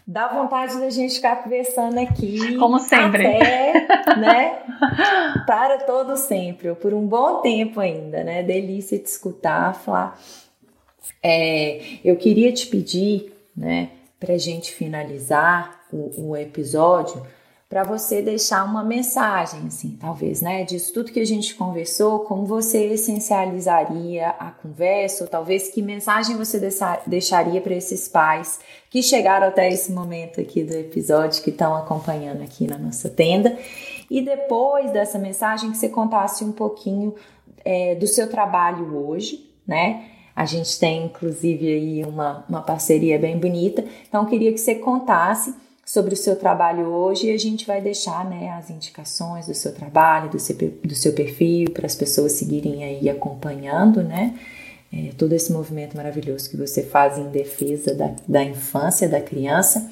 [0.07, 2.57] dá vontade da gente ficar conversando aqui.
[2.57, 3.27] Como sempre.
[3.27, 4.59] Até, né?
[5.47, 8.43] Para todo sempre, ou por um bom tempo ainda, né?
[8.43, 10.14] Delícia de escutar, Flávia.
[11.23, 17.23] É, eu queria te pedir, né, para a gente finalizar o, o episódio,
[17.71, 22.45] para você deixar uma mensagem, assim, talvez, né, disso tudo que a gente conversou, como
[22.45, 26.61] você essencializaria a conversa, ou talvez que mensagem você
[27.07, 28.59] deixaria para esses pais
[28.91, 33.57] que chegaram até esse momento aqui do episódio, que estão acompanhando aqui na nossa tenda,
[34.11, 37.15] e depois dessa mensagem que você contasse um pouquinho
[37.65, 40.07] é, do seu trabalho hoje, né?
[40.41, 43.84] A gente tem inclusive aí uma, uma parceria bem bonita.
[44.09, 48.24] Então, queria que você contasse sobre o seu trabalho hoje e a gente vai deixar
[48.24, 52.82] né, as indicações do seu trabalho, do seu, do seu perfil, para as pessoas seguirem
[52.84, 54.34] aí acompanhando, né?
[54.91, 59.91] É, todo esse movimento maravilhoso que você faz em defesa da, da infância, da criança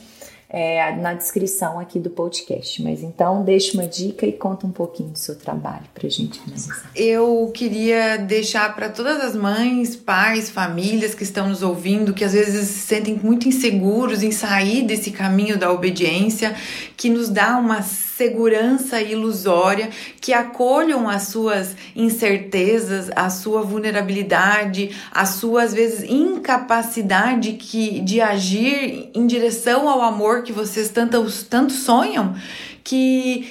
[0.51, 2.82] é, na descrição aqui do podcast.
[2.82, 6.90] Mas então deixa uma dica e conta um pouquinho do seu trabalho para gente finalizar.
[6.96, 12.32] Eu queria deixar para todas as mães, pais, famílias que estão nos ouvindo, que às
[12.32, 16.57] vezes se sentem muito inseguros em sair desse caminho da obediência,
[16.99, 19.88] que nos dá uma segurança ilusória,
[20.20, 28.20] que acolham as suas incertezas, a sua vulnerabilidade, a sua às vezes incapacidade que, de
[28.20, 32.34] agir em direção ao amor que vocês tanto, tanto sonham,
[32.82, 33.49] que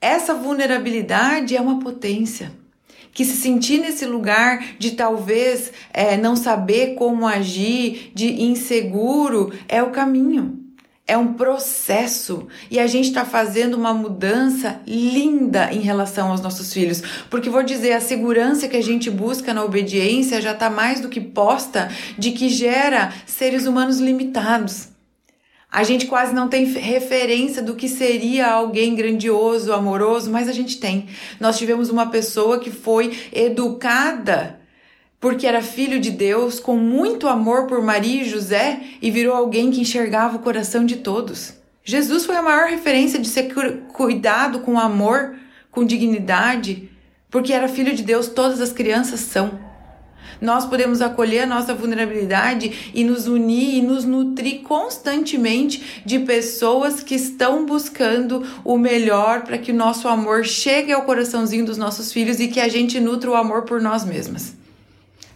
[0.00, 2.50] essa vulnerabilidade é uma potência.
[3.12, 9.80] Que se sentir nesse lugar de talvez é, não saber como agir, de inseguro, é
[9.80, 10.63] o caminho
[11.06, 16.72] é um processo e a gente está fazendo uma mudança linda em relação aos nossos
[16.72, 17.02] filhos.
[17.28, 21.10] Porque vou dizer, a segurança que a gente busca na obediência já está mais do
[21.10, 24.88] que posta de que gera seres humanos limitados.
[25.70, 30.78] A gente quase não tem referência do que seria alguém grandioso, amoroso, mas a gente
[30.78, 31.08] tem.
[31.38, 34.63] Nós tivemos uma pessoa que foi educada
[35.24, 39.70] porque era filho de Deus, com muito amor por Maria e José e virou alguém
[39.70, 41.54] que enxergava o coração de todos.
[41.82, 43.50] Jesus foi a maior referência de ser
[43.94, 45.34] cuidado com amor,
[45.70, 46.90] com dignidade,
[47.30, 49.58] porque era filho de Deus, todas as crianças são.
[50.42, 57.02] Nós podemos acolher a nossa vulnerabilidade e nos unir e nos nutrir constantemente de pessoas
[57.02, 62.12] que estão buscando o melhor para que o nosso amor chegue ao coraçãozinho dos nossos
[62.12, 64.62] filhos e que a gente nutra o amor por nós mesmas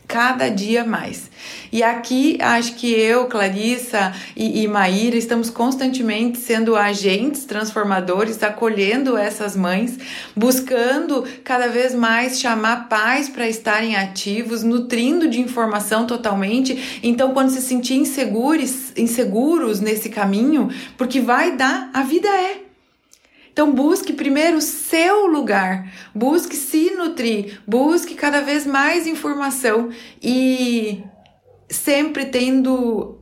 [0.08, 1.30] cada dia mais.
[1.70, 9.18] E aqui acho que eu, Clarissa e, e Maíra estamos constantemente sendo agentes transformadores, acolhendo
[9.18, 9.98] essas mães,
[10.34, 17.00] buscando cada vez mais chamar pais para estarem ativos, nutrindo de informação totalmente.
[17.02, 22.67] Então, quando se sentir inseguros, inseguros nesse caminho, porque vai dar, a vida é.
[23.58, 29.88] Então busque primeiro o seu lugar, busque se nutrir, busque cada vez mais informação
[30.22, 31.02] e
[31.68, 33.18] sempre tendo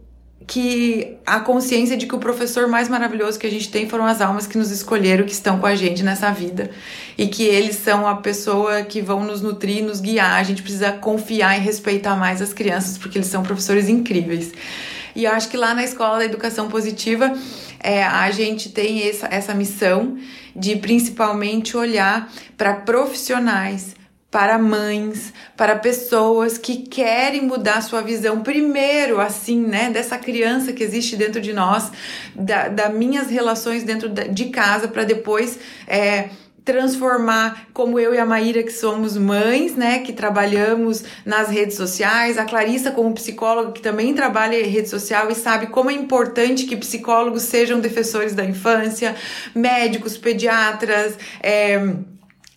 [0.46, 4.20] que a consciência de que o professor mais maravilhoso que a gente tem foram as
[4.20, 6.70] almas que nos escolheram, que estão com a gente nessa vida
[7.16, 10.38] e que eles são a pessoa que vão nos nutrir, nos guiar.
[10.38, 14.52] A gente precisa confiar e respeitar mais as crianças porque eles são professores incríveis.
[15.16, 17.32] E eu acho que lá na escola da educação positiva
[17.80, 20.18] é, a gente tem essa, essa missão
[20.54, 23.96] de principalmente olhar para profissionais,
[24.30, 30.82] para mães, para pessoas que querem mudar sua visão primeiro, assim, né, dessa criança que
[30.82, 31.90] existe dentro de nós,
[32.34, 36.28] da, da minhas relações dentro de casa, para depois é,
[36.66, 42.36] transformar, como eu e a Maíra, que somos mães, né, que trabalhamos nas redes sociais,
[42.36, 46.66] a Clarissa, como psicóloga, que também trabalha em rede social e sabe como é importante
[46.66, 49.14] que psicólogos sejam defensores da infância,
[49.54, 51.80] médicos, pediatras, é,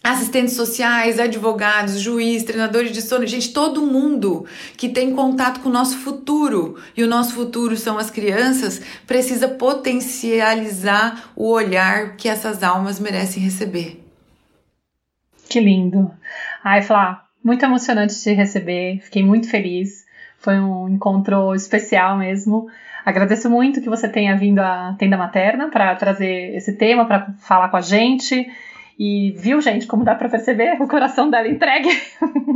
[0.04, 4.46] assistentes sociais, advogados, juiz, treinadores de sono, gente, todo mundo
[4.78, 9.48] que tem contato com o nosso futuro e o nosso futuro são as crianças, precisa
[9.48, 14.04] potencializar o olhar que essas almas merecem receber.
[15.50, 16.12] Que lindo.
[16.64, 20.06] Ai, Flá, muito emocionante te receber, fiquei muito feliz.
[20.38, 22.68] Foi um encontro especial mesmo.
[23.06, 27.70] Agradeço muito que você tenha vindo à Tenda Materna para trazer esse tema, para falar
[27.70, 28.48] com a gente.
[29.00, 30.74] E viu, gente, como dá para perceber?
[30.82, 31.88] O coração dela entregue.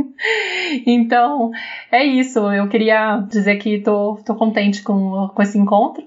[0.86, 1.50] então,
[1.90, 2.38] é isso.
[2.52, 6.06] Eu queria dizer que tô, tô contente com, com esse encontro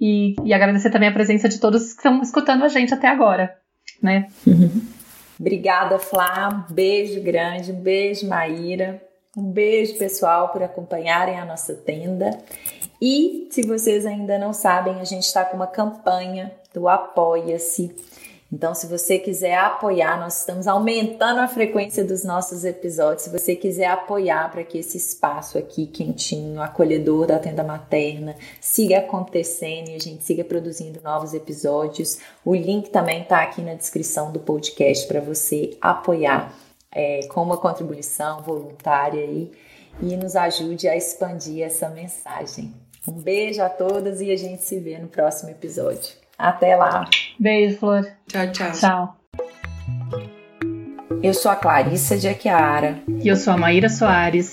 [0.00, 3.56] e, e agradecer também a presença de todos que estão escutando a gente até agora,
[4.02, 4.26] né?
[5.38, 6.66] Obrigada, Flá.
[6.68, 9.00] Um beijo grande, um beijo, Maíra.
[9.36, 12.36] Um beijo, pessoal, por acompanharem a nossa tenda.
[13.00, 17.94] E se vocês ainda não sabem, a gente está com uma campanha do Apoia-se
[18.52, 23.22] então, se você quiser apoiar, nós estamos aumentando a frequência dos nossos episódios.
[23.22, 28.98] Se você quiser apoiar para que esse espaço aqui quentinho, acolhedor da tenda materna, siga
[28.98, 34.30] acontecendo e a gente siga produzindo novos episódios, o link também está aqui na descrição
[34.30, 36.54] do podcast para você apoiar
[36.92, 39.50] é, com uma contribuição voluntária aí
[40.00, 42.72] e nos ajude a expandir essa mensagem.
[43.08, 46.25] Um beijo a todas e a gente se vê no próximo episódio.
[46.38, 47.04] Até lá.
[47.38, 48.06] Beijo, Flor.
[48.28, 48.72] Tchau, tchau.
[48.72, 49.16] Tchau.
[51.22, 52.98] Eu sou a Clarissa de Aquiara.
[53.22, 54.52] E eu sou a Maíra Soares.